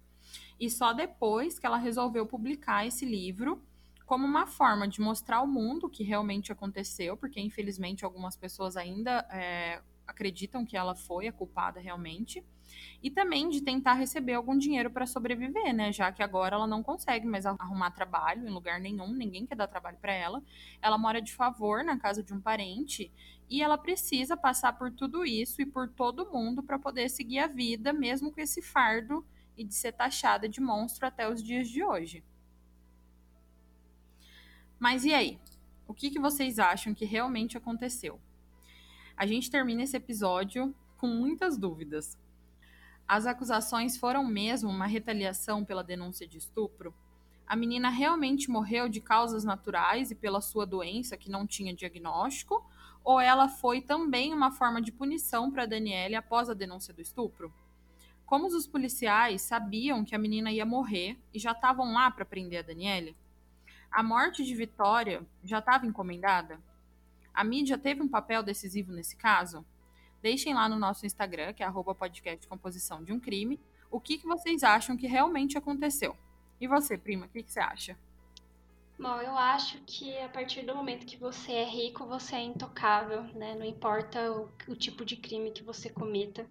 E 0.61 0.71
só 0.71 0.93
depois 0.93 1.59
que 1.59 1.67
ela 1.67 1.79
resolveu 1.79 2.25
publicar 2.25 2.87
esse 2.87 3.05
livro 3.05 3.61
como 4.11 4.27
uma 4.27 4.45
forma 4.45 4.89
de 4.89 5.01
mostrar 5.01 5.37
ao 5.37 5.47
mundo 5.47 5.87
o 5.87 5.89
que 5.89 6.03
realmente 6.03 6.51
aconteceu, 6.51 7.17
porque 7.17 7.41
infelizmente 7.41 8.05
algumas 8.05 8.37
pessoas 8.37 8.77
ainda 8.77 9.25
é, 9.31 9.81
acreditam 10.05 10.67
que 10.67 10.77
ela 10.77 10.97
foi 10.97 11.29
a 11.29 11.33
culpada 11.33 11.79
realmente 11.79 12.45
e 13.01 13.09
também 13.09 13.49
de 13.49 13.61
tentar 13.61 13.93
receber 13.93 14.33
algum 14.35 14.59
dinheiro 14.59 14.91
para 14.91 15.07
sobreviver, 15.07 15.73
né? 15.73 15.93
Já 15.93 16.11
que 16.11 16.25
agora 16.25 16.57
ela 16.57 16.67
não 16.67 16.83
consegue 16.83 17.25
mais 17.25 17.47
arrumar 17.47 17.93
trabalho 17.93 18.49
em 18.49 18.51
lugar 18.51 18.81
nenhum, 18.81 19.13
ninguém 19.13 19.47
quer 19.47 19.55
dar 19.55 19.69
trabalho 19.69 19.99
para 19.99 20.13
ela. 20.13 20.43
Ela 20.83 20.99
mora 20.99 21.23
de 21.23 21.33
favor 21.33 21.85
na 21.85 21.97
casa 21.97 22.21
de 22.21 22.35
um 22.35 22.41
parente 22.41 23.13
e 23.49 23.63
ela 23.63 23.79
precisa 23.79 24.37
passar 24.37 24.73
por 24.73 24.91
tudo 24.91 25.25
isso 25.25 25.63
e 25.63 25.67
por 25.67 25.89
todo 25.89 26.33
mundo 26.33 26.65
para 26.65 26.81
poder 26.81 27.09
seguir 27.11 27.39
a 27.39 27.47
vida, 27.47 27.93
mesmo 27.93 28.33
com 28.33 28.41
esse 28.41 28.61
fardo 28.61 29.25
e 29.57 29.63
de 29.63 29.73
ser 29.73 29.93
taxada 29.93 30.49
de 30.49 30.61
monstro 30.61 31.07
até 31.07 31.29
os 31.33 31.41
dias 31.41 31.69
de 31.69 31.85
hoje. 31.85 32.25
Mas 34.81 35.05
e 35.05 35.13
aí? 35.13 35.39
O 35.87 35.93
que, 35.93 36.11
que 36.11 36.19
vocês 36.19 36.59
acham 36.59 36.95
que 36.95 37.05
realmente 37.05 37.55
aconteceu? 37.55 38.19
A 39.15 39.27
gente 39.27 39.51
termina 39.51 39.83
esse 39.83 39.95
episódio 39.95 40.75
com 40.97 41.07
muitas 41.07 41.59
dúvidas. 41.59 42.19
As 43.07 43.27
acusações 43.27 43.99
foram 43.99 44.25
mesmo 44.25 44.71
uma 44.71 44.87
retaliação 44.87 45.67
pela 45.67 45.85
denúncia 45.85 46.27
de 46.27 46.39
estupro? 46.39 46.95
A 47.47 47.55
menina 47.55 47.91
realmente 47.91 48.49
morreu 48.49 48.89
de 48.89 49.03
causas 49.03 49.45
naturais 49.45 50.11
e 50.11 50.15
pela 50.15 50.41
sua 50.41 50.65
doença 50.65 51.15
que 51.15 51.31
não 51.31 51.47
tinha 51.47 51.75
diagnóstico? 51.75 52.65
Ou 53.05 53.21
ela 53.21 53.51
foi 53.51 53.83
também 53.83 54.33
uma 54.33 54.51
forma 54.51 54.81
de 54.81 54.91
punição 54.91 55.51
para 55.51 55.67
Daniele 55.67 56.15
após 56.15 56.49
a 56.49 56.55
denúncia 56.55 56.95
do 56.95 57.03
estupro? 57.03 57.53
Como 58.25 58.47
os 58.47 58.67
policiais 58.67 59.43
sabiam 59.43 60.07
que 60.07 60.15
a 60.15 60.19
menina 60.19 60.51
ia 60.51 60.65
morrer 60.65 61.19
e 61.35 61.39
já 61.39 61.53
estavam 61.53 61.93
lá 61.93 62.11
para 62.11 62.25
prender 62.25 62.61
a 62.61 62.67
Daniele? 62.67 63.15
A 63.91 64.05
morte 64.05 64.45
de 64.45 64.55
Vitória 64.55 65.27
já 65.43 65.59
estava 65.59 65.85
encomendada? 65.85 66.61
A 67.35 67.43
mídia 67.43 67.77
teve 67.77 68.01
um 68.01 68.09
papel 68.09 68.41
decisivo 68.41 68.93
nesse 68.93 69.17
caso? 69.17 69.67
Deixem 70.23 70.55
lá 70.55 70.69
no 70.69 70.79
nosso 70.79 71.05
Instagram, 71.05 71.53
que 71.53 71.63
é 71.63 71.67
arroba 71.67 71.93
podcast 71.93 72.47
composição 72.47 73.03
de 73.03 73.13
um 73.13 73.19
crime, 73.19 73.59
o 73.91 74.01
que, 74.01 74.19
que 74.19 74.27
vocês 74.27 74.63
acham 74.63 74.97
que 74.97 75.09
realmente 75.09 75.59
aconteceu. 75.59 76.17
E 76.61 76.69
você, 76.69 76.97
prima, 76.97 77.27
o 77.27 77.29
que, 77.29 77.43
que 77.43 77.53
você 77.53 77.59
acha? 77.59 77.99
Bom, 78.97 79.21
eu 79.23 79.37
acho 79.37 79.79
que 79.81 80.17
a 80.19 80.29
partir 80.29 80.63
do 80.63 80.77
momento 80.77 81.07
que 81.07 81.17
você 81.17 81.53
é 81.53 81.65
rico, 81.65 82.07
você 82.07 82.37
é 82.37 82.43
intocável, 82.43 83.25
né? 83.35 83.57
Não 83.57 83.65
importa 83.65 84.31
o, 84.31 84.49
o 84.69 84.77
tipo 84.77 85.05
de 85.05 85.17
crime 85.17 85.51
que 85.51 85.65
você 85.65 85.91
cometa. 85.91 86.47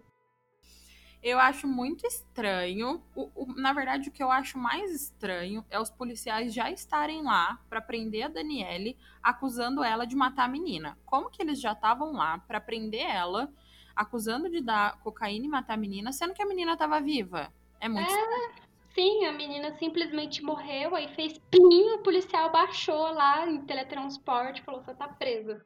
Eu 1.22 1.38
acho 1.38 1.68
muito 1.68 2.08
estranho. 2.08 3.04
O, 3.14 3.30
o, 3.36 3.54
na 3.56 3.74
verdade, 3.74 4.08
o 4.08 4.12
que 4.12 4.24
eu 4.24 4.32
acho 4.32 4.58
mais 4.58 4.90
estranho 4.92 5.66
é 5.70 5.80
os 5.80 5.90
policiais 5.90 6.54
já 6.54 6.72
estarem 6.72 7.22
lá 7.22 7.60
para 7.70 7.82
prender 7.82 8.24
a 8.24 8.30
Daniele, 8.30 8.98
acusando 9.22 9.84
ela 9.84 10.06
de 10.06 10.16
matar 10.16 10.46
a 10.46 10.48
menina. 10.48 10.98
Como 11.06 11.30
que 11.30 11.42
eles 11.42 11.60
já 11.60 11.74
estavam 11.74 12.14
lá 12.14 12.40
para 12.40 12.62
prender 12.62 13.02
ela, 13.02 13.52
acusando 13.94 14.50
de 14.50 14.62
dar 14.62 14.98
cocaína 15.02 15.46
e 15.46 15.50
matar 15.50 15.74
a 15.74 15.78
menina, 15.78 16.14
sendo 16.14 16.34
que 16.34 16.42
a 16.42 16.48
menina 16.48 16.74
estava 16.74 17.02
viva? 17.02 17.52
É 17.82 17.90
muito 17.90 18.10
é, 18.10 18.14
estranho. 18.14 18.70
Sim, 18.96 19.26
a 19.26 19.32
menina 19.34 19.78
simplesmente 19.78 20.42
morreu, 20.42 20.96
aí 20.96 21.10
fez 21.10 21.38
pim, 21.52 21.92
o 21.92 22.00
policial 22.00 22.50
baixou 22.50 23.12
lá 23.12 23.46
em 23.46 23.62
teletransporte, 23.62 24.62
falou: 24.62 24.82
você 24.82 24.94
tá 24.94 25.08
presa. 25.08 25.66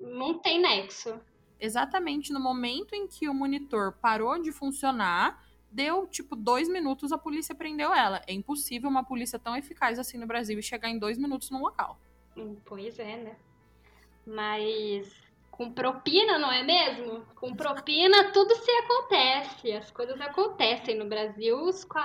Não 0.00 0.38
tem 0.38 0.60
nexo 0.60 1.20
exatamente 1.60 2.32
no 2.32 2.40
momento 2.40 2.94
em 2.94 3.06
que 3.06 3.28
o 3.28 3.34
monitor 3.34 3.92
parou 4.00 4.40
de 4.40 4.52
funcionar, 4.52 5.44
deu 5.70 6.06
tipo 6.06 6.34
dois 6.34 6.68
minutos, 6.68 7.12
a 7.12 7.18
polícia 7.18 7.54
prendeu 7.54 7.92
ela. 7.92 8.22
É 8.26 8.32
impossível 8.32 8.88
uma 8.88 9.04
polícia 9.04 9.38
tão 9.38 9.56
eficaz 9.56 9.98
assim 9.98 10.18
no 10.18 10.26
Brasil 10.26 10.58
e 10.58 10.62
chegar 10.62 10.88
em 10.88 10.98
dois 10.98 11.18
minutos 11.18 11.50
no 11.50 11.60
local. 11.60 11.98
Hum, 12.36 12.56
pois 12.64 12.98
é, 12.98 13.16
né? 13.16 13.36
Mas 14.26 15.10
com 15.50 15.72
propina, 15.72 16.38
não 16.38 16.52
é 16.52 16.62
mesmo? 16.62 17.26
Com 17.34 17.52
propina 17.52 18.30
tudo 18.30 18.54
se 18.54 18.70
acontece, 18.70 19.72
as 19.72 19.90
coisas 19.90 20.20
acontecem 20.20 20.96
no 20.96 21.06
Brasil 21.06 21.58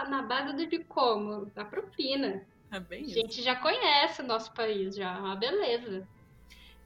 na 0.10 0.24
base 0.24 0.54
do 0.56 0.66
de 0.66 0.80
como? 0.80 1.46
Da 1.54 1.63
propina. 1.63 2.44
É 2.72 2.80
bem 2.80 3.04
a 3.04 3.08
gente 3.08 3.44
já 3.44 3.56
conhece 3.56 4.24
o 4.24 4.26
nosso 4.26 4.52
país, 4.54 4.96
já, 4.96 5.16
é 5.16 5.20
uma 5.20 5.36
beleza. 5.36 6.08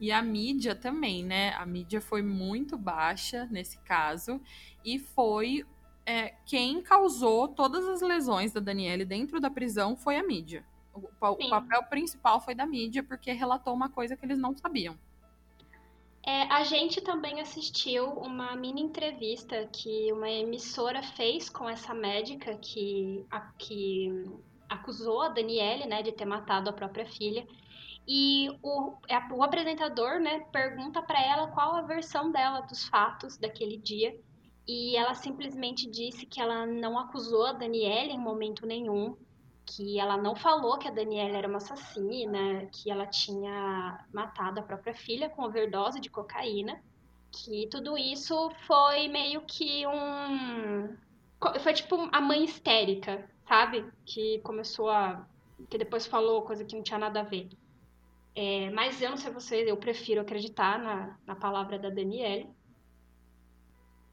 E 0.00 0.12
a 0.12 0.22
mídia 0.22 0.74
também, 0.74 1.24
né? 1.24 1.52
A 1.54 1.66
mídia 1.66 2.00
foi 2.00 2.22
muito 2.22 2.76
baixa 2.76 3.46
nesse 3.50 3.78
caso 3.80 4.40
e 4.84 4.98
foi 4.98 5.64
é, 6.06 6.34
quem 6.46 6.80
causou 6.80 7.48
todas 7.48 7.86
as 7.86 8.00
lesões 8.00 8.52
da 8.52 8.60
Daniele 8.60 9.04
dentro 9.04 9.40
da 9.40 9.50
prisão 9.50 9.96
foi 9.96 10.16
a 10.16 10.22
mídia. 10.22 10.64
O, 10.94 11.00
o 11.20 11.50
papel 11.50 11.82
principal 11.84 12.40
foi 12.40 12.54
da 12.54 12.66
mídia 12.66 13.02
porque 13.02 13.30
relatou 13.32 13.74
uma 13.74 13.88
coisa 13.88 14.16
que 14.16 14.24
eles 14.24 14.38
não 14.38 14.56
sabiam. 14.56 14.96
É, 16.26 16.42
a 16.52 16.62
gente 16.64 17.00
também 17.00 17.40
assistiu 17.40 18.06
uma 18.10 18.54
mini 18.54 18.82
entrevista 18.82 19.66
que 19.72 20.12
uma 20.12 20.28
emissora 20.28 21.02
fez 21.02 21.48
com 21.48 21.68
essa 21.68 21.94
médica 21.94 22.54
que, 22.56 23.24
a, 23.30 23.40
que 23.58 24.26
acusou 24.68 25.22
a 25.22 25.28
Daniele 25.28 25.86
né, 25.86 26.02
de 26.02 26.12
ter 26.12 26.26
matado 26.26 26.68
a 26.68 26.72
própria 26.72 27.06
filha. 27.06 27.46
E 28.10 28.48
o, 28.62 28.96
é, 29.06 29.18
o 29.34 29.42
apresentador, 29.42 30.18
né, 30.18 30.40
pergunta 30.50 31.02
para 31.02 31.22
ela 31.22 31.48
qual 31.48 31.76
a 31.76 31.82
versão 31.82 32.32
dela 32.32 32.62
dos 32.62 32.88
fatos 32.88 33.36
daquele 33.36 33.76
dia. 33.76 34.18
E 34.66 34.96
ela 34.96 35.14
simplesmente 35.14 35.86
disse 35.90 36.24
que 36.24 36.40
ela 36.40 36.64
não 36.64 36.98
acusou 36.98 37.44
a 37.44 37.52
Daniela 37.52 38.10
em 38.10 38.18
momento 38.18 38.66
nenhum, 38.66 39.14
que 39.66 40.00
ela 40.00 40.16
não 40.16 40.34
falou 40.34 40.78
que 40.78 40.88
a 40.88 40.90
Daniela 40.90 41.36
era 41.36 41.48
uma 41.48 41.58
assassina, 41.58 42.66
que 42.72 42.90
ela 42.90 43.06
tinha 43.06 44.02
matado 44.10 44.60
a 44.60 44.62
própria 44.62 44.94
filha 44.94 45.28
com 45.28 45.42
overdose 45.42 46.00
de 46.00 46.08
cocaína, 46.08 46.82
que 47.30 47.68
tudo 47.70 47.98
isso 47.98 48.50
foi 48.66 49.06
meio 49.08 49.42
que 49.42 49.86
um 49.86 50.96
foi 51.60 51.74
tipo 51.74 52.08
a 52.10 52.20
mãe 52.20 52.42
histérica, 52.44 53.30
sabe? 53.46 53.86
Que 54.06 54.40
começou 54.40 54.88
a 54.88 55.26
que 55.68 55.76
depois 55.76 56.06
falou 56.06 56.42
coisa 56.42 56.64
que 56.64 56.74
não 56.74 56.82
tinha 56.82 56.98
nada 56.98 57.20
a 57.20 57.24
ver. 57.24 57.48
É, 58.40 58.70
mas 58.70 59.02
eu 59.02 59.10
não 59.10 59.16
sei 59.16 59.32
vocês, 59.32 59.66
eu 59.66 59.76
prefiro 59.76 60.20
acreditar 60.20 60.78
na, 60.78 61.18
na 61.26 61.34
palavra 61.34 61.76
da 61.76 61.90
Danielle. 61.90 62.48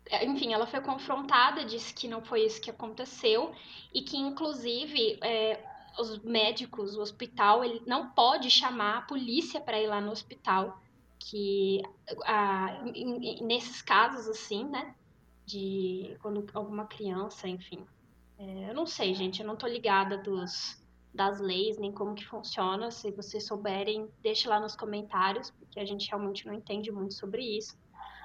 É, 0.07 0.25
enfim, 0.25 0.51
ela 0.51 0.65
foi 0.65 0.81
confrontada, 0.81 1.63
disse 1.63 1.93
que 1.93 2.07
não 2.07 2.25
foi 2.25 2.43
isso 2.43 2.59
que 2.59 2.71
aconteceu 2.71 3.53
e 3.93 4.01
que, 4.01 4.17
inclusive, 4.17 5.19
é, 5.21 5.63
os 5.99 6.17
médicos, 6.23 6.97
o 6.97 7.01
hospital, 7.01 7.63
ele 7.63 7.83
não 7.85 8.09
pode 8.09 8.49
chamar 8.49 8.97
a 8.97 9.01
polícia 9.03 9.61
para 9.61 9.79
ir 9.79 9.85
lá 9.85 10.01
no 10.01 10.11
hospital. 10.11 10.81
Que 11.19 11.83
a, 12.23 12.81
nesses 13.41 13.83
casos, 13.83 14.27
assim, 14.27 14.65
né? 14.65 14.95
De 15.45 16.17
quando 16.19 16.47
alguma 16.55 16.88
criança, 16.88 17.47
enfim. 17.47 17.85
É, 18.39 18.71
eu 18.71 18.73
não 18.73 18.88
sei, 18.88 19.13
gente, 19.13 19.39
eu 19.39 19.45
não 19.45 19.55
tô 19.55 19.67
ligada 19.67 20.17
dos 20.17 20.83
das 21.15 21.39
leis, 21.39 21.78
nem 21.78 21.91
como 21.91 22.13
que 22.13 22.25
funciona. 22.25 22.91
Se 22.91 23.12
vocês 23.12 23.47
souberem, 23.47 24.10
deixe 24.21 24.47
lá 24.47 24.60
nos 24.60 24.75
comentários, 24.75 25.49
porque 25.51 25.80
a 25.80 25.86
gente 25.86 26.10
realmente 26.10 26.45
não 26.45 26.54
entende 26.54 26.91
muito 26.91 27.13
sobre 27.13 27.41
isso. 27.58 27.78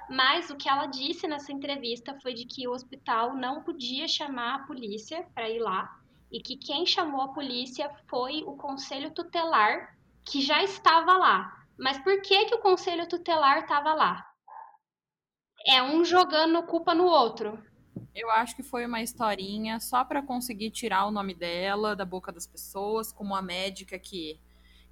Mas 0.09 0.51
o 0.51 0.57
que 0.57 0.69
ela 0.69 0.87
disse 0.87 1.29
nessa 1.29 1.53
entrevista 1.53 2.19
foi 2.21 2.35
de 2.35 2.45
que 2.45 2.67
o 2.67 2.73
hospital 2.73 3.35
não 3.37 3.63
podia 3.63 4.09
chamar 4.09 4.57
a 4.57 4.67
polícia 4.67 5.25
para 5.35 5.49
ir 5.49 5.61
lá 5.61 6.01
e 6.33 6.41
que 6.41 6.57
quem 6.57 6.85
chamou 6.85 7.21
a 7.21 7.33
polícia 7.33 7.89
foi 8.09 8.43
o 8.45 8.57
conselho 8.57 9.13
tutelar 9.13 9.97
que 10.25 10.41
já 10.41 10.63
estava 10.63 11.17
lá. 11.17 11.65
Mas 11.79 11.99
por 11.99 12.21
que 12.23 12.45
que 12.47 12.55
o 12.55 12.61
conselho 12.61 13.09
tutelar 13.09 13.59
estava 13.59 13.95
lá? 13.95 14.27
É 15.67 15.83
um 15.83 16.05
jogando 16.05 16.63
culpa 16.65 16.95
no 16.95 17.05
outro. 17.05 17.63
Eu 18.15 18.31
acho 18.31 18.57
que 18.57 18.63
foi 18.63 18.87
uma 18.87 19.03
historinha 19.03 19.79
só 19.81 20.05
para 20.05 20.23
conseguir 20.23 20.71
tirar 20.71 21.07
o 21.07 21.11
nome 21.11 21.35
dela 21.35 21.95
da 21.95 22.05
boca 22.05 22.33
das 22.33 22.47
pessoas, 22.47 23.13
como 23.13 23.35
a 23.35 23.43
médica 23.43 23.99
que, 23.99 24.39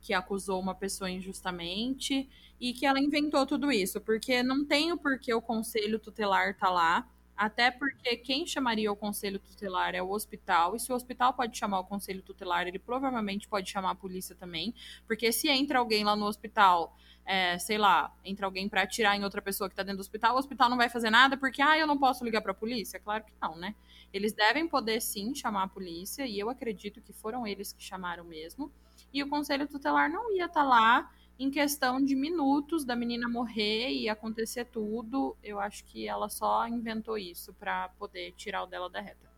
que 0.00 0.14
acusou 0.14 0.60
uma 0.60 0.74
pessoa 0.74 1.10
injustamente 1.10 2.28
e 2.60 2.72
que 2.72 2.86
ela 2.86 3.00
inventou 3.00 3.46
tudo 3.46 3.70
isso, 3.70 4.00
porque 4.00 4.42
não 4.42 4.64
tem 4.64 4.92
o 4.92 4.98
porquê 4.98 5.32
o 5.32 5.42
conselho 5.42 5.98
tutelar 5.98 6.56
tá 6.56 6.70
lá. 6.70 7.08
Até 7.38 7.70
porque 7.70 8.16
quem 8.16 8.44
chamaria 8.44 8.90
o 8.90 8.96
conselho 8.96 9.38
tutelar 9.38 9.94
é 9.94 10.03
o 10.03 10.11
hospital, 10.11 10.74
e 10.74 10.81
se 10.81 10.90
o 10.90 10.96
hospital 10.96 11.33
pode 11.33 11.57
chamar 11.57 11.79
o 11.79 11.85
conselho 11.85 12.20
tutelar, 12.20 12.66
ele 12.66 12.81
provavelmente 12.81 13.46
pode 13.46 13.70
chamar 13.70 13.92
a 13.92 13.94
polícia 13.94 14.35
também, 14.35 14.74
porque 15.07 15.31
se 15.31 15.48
entra 15.48 15.79
alguém 15.79 16.03
lá 16.03 16.16
no 16.16 16.27
hospital, 16.27 16.96
é, 17.24 17.57
sei 17.57 17.79
lá, 17.79 18.12
entra 18.24 18.44
alguém 18.44 18.68
para 18.68 18.83
atirar 18.83 19.16
em 19.16 19.22
outra 19.22 19.40
pessoa 19.40 19.68
que 19.68 19.74
está 19.74 19.85
dentro 19.85 19.98
do 19.98 20.01
hospital, 20.01 20.35
o 20.35 20.38
hospital 20.40 20.68
não 20.68 20.77
vai 20.77 20.88
fazer 20.88 21.11
nada 21.11 21.37
porque, 21.37 21.62
ah, 21.62 21.79
eu 21.79 21.87
não 21.87 21.96
posso 21.96 22.24
ligar 22.24 22.42
para 22.42 22.51
a 22.51 22.55
polícia? 22.57 22.98
Claro 22.98 23.22
que 23.24 23.33
não, 23.40 23.55
né? 23.55 23.77
Eles 24.12 24.33
devem 24.33 24.66
poder 24.66 25.01
sim 25.01 25.33
chamar 25.33 25.62
a 25.62 25.68
polícia, 25.68 26.27
e 26.27 26.40
eu 26.40 26.51
acredito 26.51 27.01
que 27.01 27.12
foram 27.12 27.46
eles 27.46 27.72
que 27.72 27.85
chamaram 27.85 28.24
mesmo, 28.24 28.72
e 29.12 29.22
o 29.22 29.29
conselho 29.29 29.68
tutelar 29.68 30.11
não 30.11 30.35
ia 30.35 30.46
estar 30.46 30.62
tá 30.62 30.68
lá 30.68 31.11
em 31.38 31.51
questão 31.51 32.03
de 32.03 32.16
minutos 32.16 32.85
da 32.85 32.96
menina 32.96 33.29
morrer 33.29 33.90
e 33.90 34.09
acontecer 34.09 34.64
tudo, 34.64 35.37
eu 35.42 35.61
acho 35.61 35.85
que 35.85 36.09
ela 36.09 36.29
só 36.29 36.66
inventou 36.66 37.16
isso 37.16 37.55
para 37.55 37.88
poder 37.90 38.33
tirar 38.33 38.64
o 38.64 38.66
dela 38.66 38.90
da 38.90 39.01
reta. 39.01 39.29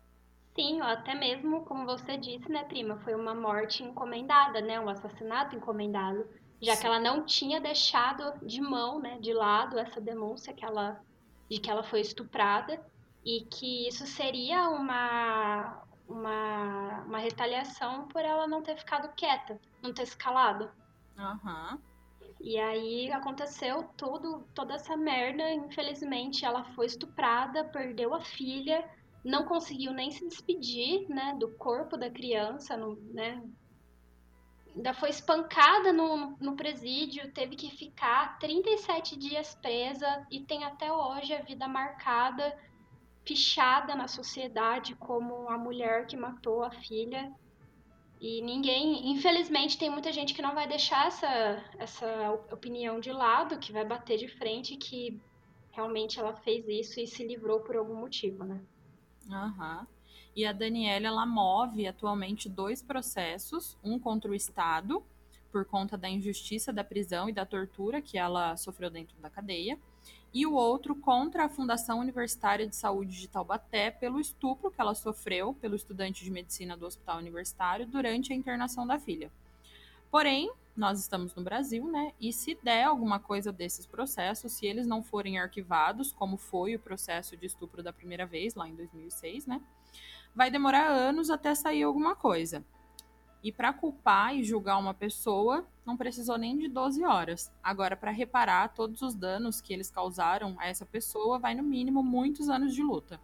Sim, 0.55 0.81
até 0.81 1.13
mesmo, 1.13 1.63
como 1.63 1.85
você 1.85 2.17
disse, 2.17 2.49
né, 2.49 2.63
prima, 2.65 2.97
foi 2.99 3.15
uma 3.15 3.33
morte 3.33 3.83
encomendada, 3.83 4.59
né, 4.61 4.79
um 4.79 4.89
assassinato 4.89 5.55
encomendado, 5.55 6.27
já 6.61 6.75
Sim. 6.75 6.81
que 6.81 6.87
ela 6.87 6.99
não 6.99 7.25
tinha 7.25 7.61
deixado 7.61 8.45
de 8.45 8.59
mão, 8.59 8.99
né, 8.99 9.17
de 9.19 9.33
lado 9.33 9.79
essa 9.79 10.01
denúncia 10.01 10.53
que 10.53 10.65
ela 10.65 10.99
de 11.49 11.59
que 11.59 11.69
ela 11.69 11.83
foi 11.83 11.99
estuprada 11.99 12.81
e 13.25 13.45
que 13.45 13.87
isso 13.87 14.05
seria 14.07 14.69
uma 14.69 15.83
uma, 16.07 17.03
uma 17.05 17.17
retaliação 17.19 18.07
por 18.07 18.21
ela 18.21 18.47
não 18.47 18.61
ter 18.61 18.77
ficado 18.77 19.13
quieta, 19.15 19.59
não 19.81 19.93
ter 19.93 20.03
escalado. 20.03 20.69
Aham. 21.17 21.73
Uhum. 21.73 21.90
E 22.43 22.57
aí 22.57 23.11
aconteceu 23.11 23.83
tudo, 23.95 24.47
toda 24.55 24.73
essa 24.73 24.97
merda. 24.97 25.51
Infelizmente, 25.51 26.43
ela 26.43 26.63
foi 26.73 26.87
estuprada, 26.87 27.65
perdeu 27.65 28.13
a 28.15 28.21
filha, 28.21 28.83
não 29.23 29.45
conseguiu 29.45 29.93
nem 29.93 30.09
se 30.09 30.27
despedir, 30.27 31.07
né, 31.07 31.35
do 31.39 31.49
corpo 31.55 31.95
da 31.95 32.09
criança, 32.09 32.75
no, 32.75 32.95
né? 33.13 33.41
Ainda 34.75 34.93
foi 34.93 35.09
espancada 35.09 35.91
no, 35.91 36.37
no 36.39 36.55
presídio, 36.55 37.31
teve 37.33 37.55
que 37.55 37.69
ficar 37.69 38.39
37 38.39 39.17
dias 39.17 39.53
presa 39.55 40.25
e 40.31 40.39
tem 40.39 40.63
até 40.63 40.91
hoje 40.91 41.33
a 41.33 41.41
vida 41.41 41.67
marcada, 41.67 42.57
fichada 43.25 43.93
na 43.95 44.07
sociedade 44.07 44.95
como 44.95 45.49
a 45.49 45.57
mulher 45.57 46.07
que 46.07 46.15
matou 46.15 46.63
a 46.63 46.71
filha. 46.71 47.31
E 48.21 48.39
ninguém, 48.43 49.09
infelizmente, 49.09 49.79
tem 49.79 49.89
muita 49.89 50.13
gente 50.13 50.35
que 50.35 50.43
não 50.43 50.53
vai 50.53 50.67
deixar 50.67 51.07
essa, 51.07 51.27
essa 51.79 52.31
opinião 52.51 52.99
de 52.99 53.11
lado, 53.11 53.57
que 53.57 53.71
vai 53.71 53.83
bater 53.83 54.19
de 54.19 54.27
frente 54.27 54.77
que 54.77 55.19
realmente 55.71 56.19
ela 56.19 56.35
fez 56.35 56.67
isso 56.67 56.99
e 56.99 57.07
se 57.07 57.25
livrou 57.25 57.61
por 57.61 57.75
algum 57.75 57.95
motivo, 57.95 58.43
né? 58.43 58.61
Aham. 59.27 59.79
Uhum. 59.79 59.87
E 60.35 60.45
a 60.45 60.53
Daniela, 60.53 61.07
ela 61.07 61.25
move 61.25 61.87
atualmente 61.87 62.47
dois 62.47 62.83
processos, 62.83 63.75
um 63.83 63.97
contra 63.97 64.29
o 64.29 64.35
Estado, 64.35 65.03
por 65.51 65.65
conta 65.65 65.97
da 65.97 66.09
injustiça 66.09 66.71
da 66.71 66.83
prisão 66.83 67.29
e 67.29 67.33
da 67.33 67.45
tortura 67.45 68.01
que 68.01 68.17
ela 68.17 68.55
sofreu 68.57 68.89
dentro 68.89 69.15
da 69.19 69.29
cadeia, 69.29 69.77
e 70.33 70.45
o 70.45 70.53
outro 70.53 70.95
contra 70.95 71.45
a 71.45 71.49
Fundação 71.49 71.99
Universitária 71.99 72.65
de 72.65 72.75
Saúde 72.75 73.19
de 73.19 73.27
Taubaté 73.27 73.91
pelo 73.91 74.19
estupro 74.19 74.71
que 74.71 74.79
ela 74.79 74.95
sofreu 74.95 75.53
pelo 75.53 75.75
estudante 75.75 76.23
de 76.23 76.31
medicina 76.31 76.77
do 76.77 76.85
Hospital 76.85 77.17
Universitário 77.17 77.85
durante 77.85 78.31
a 78.31 78.35
internação 78.35 78.87
da 78.87 78.97
filha. 78.97 79.29
Porém, 80.09 80.51
nós 80.75 80.99
estamos 80.99 81.35
no 81.35 81.43
Brasil, 81.43 81.85
né? 81.89 82.13
E 82.19 82.31
se 82.31 82.57
der 82.63 82.85
alguma 82.85 83.19
coisa 83.19 83.51
desses 83.51 83.85
processos, 83.85 84.53
se 84.53 84.65
eles 84.65 84.87
não 84.87 85.03
forem 85.03 85.37
arquivados, 85.37 86.13
como 86.13 86.37
foi 86.37 86.75
o 86.75 86.79
processo 86.79 87.35
de 87.35 87.45
estupro 87.45 87.83
da 87.83 87.91
primeira 87.91 88.25
vez, 88.25 88.55
lá 88.55 88.67
em 88.67 88.75
2006, 88.75 89.45
né? 89.45 89.61
Vai 90.33 90.49
demorar 90.49 90.87
anos 90.87 91.29
até 91.29 91.53
sair 91.53 91.83
alguma 91.83 92.15
coisa. 92.15 92.63
E 93.43 93.51
para 93.51 93.73
culpar 93.73 94.35
e 94.35 94.43
julgar 94.43 94.77
uma 94.77 94.93
pessoa, 94.93 95.65
não 95.85 95.97
precisou 95.97 96.37
nem 96.37 96.57
de 96.57 96.67
12 96.67 97.03
horas. 97.03 97.51
Agora, 97.63 97.95
para 97.95 98.11
reparar 98.11 98.73
todos 98.73 99.01
os 99.01 99.15
danos 99.15 99.59
que 99.59 99.73
eles 99.73 99.89
causaram 99.89 100.55
a 100.59 100.67
essa 100.67 100.85
pessoa, 100.85 101.39
vai 101.39 101.55
no 101.55 101.63
mínimo 101.63 102.03
muitos 102.03 102.49
anos 102.49 102.73
de 102.73 102.83
luta. 102.83 103.19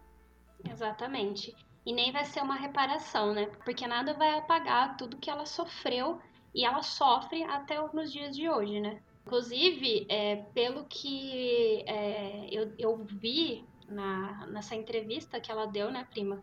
Exatamente. 0.68 1.54
E 1.86 1.92
nem 1.92 2.10
vai 2.10 2.24
ser 2.24 2.42
uma 2.42 2.56
reparação, 2.56 3.32
né? 3.32 3.46
Porque 3.64 3.86
nada 3.86 4.12
vai 4.12 4.36
apagar 4.36 4.96
tudo 4.96 5.16
que 5.16 5.30
ela 5.30 5.46
sofreu 5.46 6.20
e 6.54 6.64
ela 6.64 6.82
sofre 6.82 7.44
até 7.44 7.80
nos 7.92 8.12
dias 8.12 8.36
de 8.36 8.48
hoje, 8.48 8.80
né? 8.80 9.00
Inclusive, 9.24 10.06
é, 10.08 10.36
pelo 10.54 10.84
que 10.84 11.84
é, 11.86 12.48
eu, 12.50 12.72
eu 12.78 12.96
vi 13.04 13.64
na, 13.88 14.46
nessa 14.48 14.74
entrevista 14.74 15.40
que 15.40 15.50
ela 15.50 15.66
deu, 15.66 15.90
né, 15.90 16.06
prima? 16.10 16.42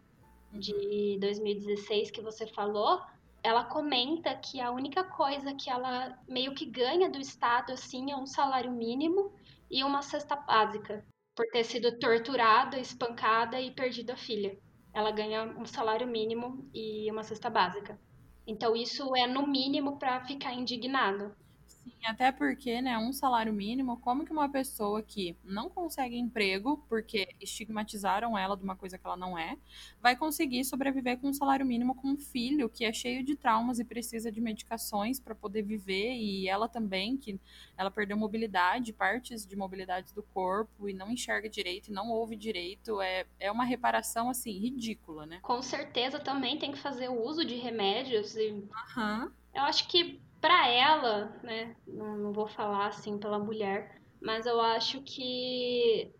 De 0.53 1.17
2016 1.19 2.11
que 2.11 2.21
você 2.21 2.47
falou, 2.47 3.01
ela 3.45 3.63
comenta 3.63 4.33
que 4.33 4.59
a 4.59 4.71
única 4.71 5.03
coisa 5.03 5.53
que 5.53 5.69
ela 5.69 6.17
meio 6.27 6.55
que 6.55 6.65
ganha 6.65 7.07
do 7.07 7.19
Estado 7.19 7.73
assim 7.73 8.11
é 8.11 8.15
um 8.17 8.25
salário 8.25 8.71
mínimo 8.71 9.31
e 9.69 9.83
uma 9.83 10.01
cesta 10.01 10.35
básica 10.35 11.05
por 11.35 11.45
ter 11.51 11.63
sido 11.63 11.99
torturada, 11.99 12.79
espancada 12.79 13.61
e 13.61 13.69
perdido 13.69 14.09
a 14.09 14.17
filha. 14.17 14.57
Ela 14.91 15.11
ganha 15.11 15.43
um 15.43 15.65
salário 15.65 16.07
mínimo 16.07 16.67
e 16.73 17.11
uma 17.11 17.21
cesta 17.21 17.47
básica. 17.47 17.99
Então 18.47 18.75
isso 18.75 19.15
é 19.15 19.27
no 19.27 19.45
mínimo 19.45 19.99
para 19.99 20.25
ficar 20.25 20.53
indignado. 20.53 21.35
Sim, 21.85 21.91
até 22.07 22.31
porque, 22.31 22.81
né, 22.81 22.97
um 22.97 23.13
salário 23.13 23.53
mínimo, 23.53 23.97
como 23.97 24.25
que 24.25 24.31
uma 24.31 24.49
pessoa 24.49 25.03
que 25.03 25.35
não 25.43 25.69
consegue 25.69 26.17
emprego, 26.17 26.83
porque 26.89 27.27
estigmatizaram 27.39 28.35
ela 28.35 28.57
de 28.57 28.63
uma 28.63 28.75
coisa 28.75 28.97
que 28.97 29.05
ela 29.05 29.15
não 29.15 29.37
é, 29.37 29.55
vai 30.01 30.15
conseguir 30.15 30.65
sobreviver 30.65 31.19
com 31.19 31.27
um 31.27 31.33
salário 31.33 31.65
mínimo 31.65 31.93
com 31.93 32.09
um 32.09 32.17
filho 32.17 32.67
que 32.67 32.85
é 32.85 32.91
cheio 32.91 33.23
de 33.23 33.35
traumas 33.35 33.77
e 33.79 33.83
precisa 33.83 34.31
de 34.31 34.41
medicações 34.41 35.19
para 35.19 35.35
poder 35.35 35.61
viver, 35.61 36.15
e 36.15 36.49
ela 36.49 36.67
também, 36.67 37.17
que 37.17 37.39
ela 37.77 37.91
perdeu 37.91 38.17
mobilidade, 38.17 38.91
partes 38.91 39.45
de 39.45 39.55
mobilidade 39.55 40.13
do 40.13 40.23
corpo, 40.23 40.89
e 40.89 40.93
não 40.93 41.11
enxerga 41.11 41.47
direito, 41.47 41.89
e 41.89 41.93
não 41.93 42.09
ouve 42.09 42.35
direito, 42.35 42.99
é, 42.99 43.25
é 43.39 43.51
uma 43.51 43.63
reparação, 43.63 44.27
assim, 44.27 44.57
ridícula, 44.57 45.27
né? 45.27 45.39
Com 45.43 45.61
certeza 45.61 46.19
também 46.19 46.57
tem 46.57 46.71
que 46.71 46.79
fazer 46.79 47.09
o 47.09 47.23
uso 47.23 47.45
de 47.45 47.55
remédios 47.55 48.35
e... 48.35 48.51
Uhum. 48.51 49.31
Eu 49.53 49.61
acho 49.61 49.87
que 49.87 50.19
para 50.45 50.67
ela, 50.67 51.39
né, 51.41 51.75
não, 51.87 52.17
não 52.17 52.31
vou 52.31 52.45
falar 52.45 52.85
assim 52.85 53.17
pela 53.17 53.39
mulher, 53.39 53.99
mas 54.21 54.45
eu 54.45 54.61
acho 54.61 55.01
que 55.01 56.13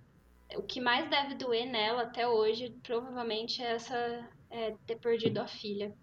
o 0.55 0.63
que 0.63 0.81
mais 0.81 1.07
deve 1.11 1.35
doer 1.35 1.67
nela 1.67 2.01
até 2.01 2.27
hoje, 2.27 2.75
provavelmente, 2.81 3.61
é 3.61 3.73
essa 3.73 4.27
é, 4.49 4.75
ter 4.87 4.95
perdido 4.95 5.37
a 5.37 5.45
filha. 5.45 5.95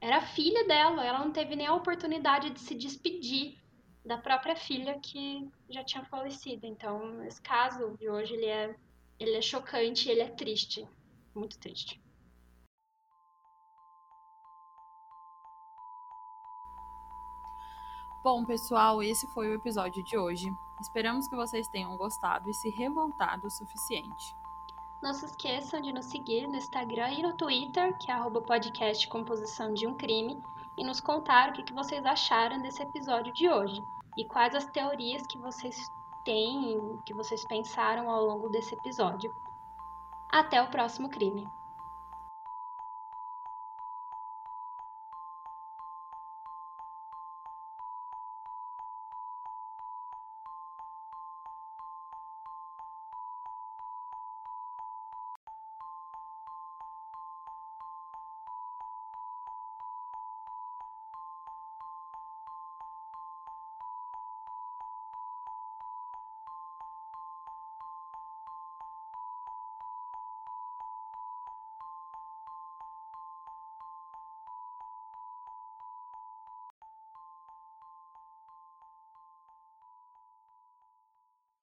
Era 0.00 0.18
a 0.18 0.26
filha 0.26 0.64
dela, 0.64 1.04
ela 1.04 1.18
não 1.18 1.32
teve 1.32 1.56
nem 1.56 1.66
a 1.66 1.74
oportunidade 1.74 2.50
de 2.50 2.60
se 2.60 2.72
despedir 2.76 3.58
da 4.06 4.16
própria 4.16 4.54
filha 4.54 4.96
que 5.00 5.44
já 5.68 5.82
tinha 5.82 6.04
falecido. 6.04 6.66
Então, 6.66 7.24
esse 7.24 7.42
caso 7.42 7.96
de 7.98 8.08
hoje 8.08 8.34
ele 8.34 8.46
é, 8.46 8.76
ele 9.18 9.34
é 9.34 9.42
chocante, 9.42 10.08
ele 10.08 10.20
é 10.20 10.28
triste, 10.28 10.86
muito 11.34 11.58
triste. 11.58 12.00
Bom, 18.24 18.42
pessoal, 18.42 19.02
esse 19.02 19.26
foi 19.26 19.50
o 19.50 19.54
episódio 19.54 20.02
de 20.02 20.16
hoje. 20.16 20.50
Esperamos 20.80 21.28
que 21.28 21.36
vocês 21.36 21.68
tenham 21.68 21.94
gostado 21.94 22.48
e 22.48 22.54
se 22.54 22.70
revoltado 22.70 23.46
o 23.46 23.50
suficiente. 23.50 24.34
Não 25.02 25.12
se 25.12 25.26
esqueçam 25.26 25.78
de 25.82 25.92
nos 25.92 26.06
seguir 26.06 26.46
no 26.46 26.56
Instagram 26.56 27.10
e 27.10 27.22
no 27.22 27.36
Twitter, 27.36 27.94
que 27.98 28.10
é 28.10 28.16
podcast 28.40 29.06
Composição 29.08 29.74
de 29.74 29.86
um 29.86 29.92
Crime, 29.94 30.42
e 30.78 30.82
nos 30.82 31.00
contar 31.00 31.50
o 31.50 31.52
que 31.52 31.74
vocês 31.74 32.02
acharam 32.06 32.62
desse 32.62 32.82
episódio 32.82 33.30
de 33.34 33.50
hoje 33.50 33.78
e 34.16 34.24
quais 34.24 34.54
as 34.54 34.64
teorias 34.64 35.26
que 35.26 35.36
vocês 35.36 35.76
têm, 36.24 36.98
que 37.04 37.12
vocês 37.12 37.46
pensaram 37.46 38.08
ao 38.08 38.24
longo 38.24 38.48
desse 38.48 38.74
episódio. 38.74 39.30
Até 40.32 40.62
o 40.62 40.70
próximo 40.70 41.10
crime! 41.10 41.46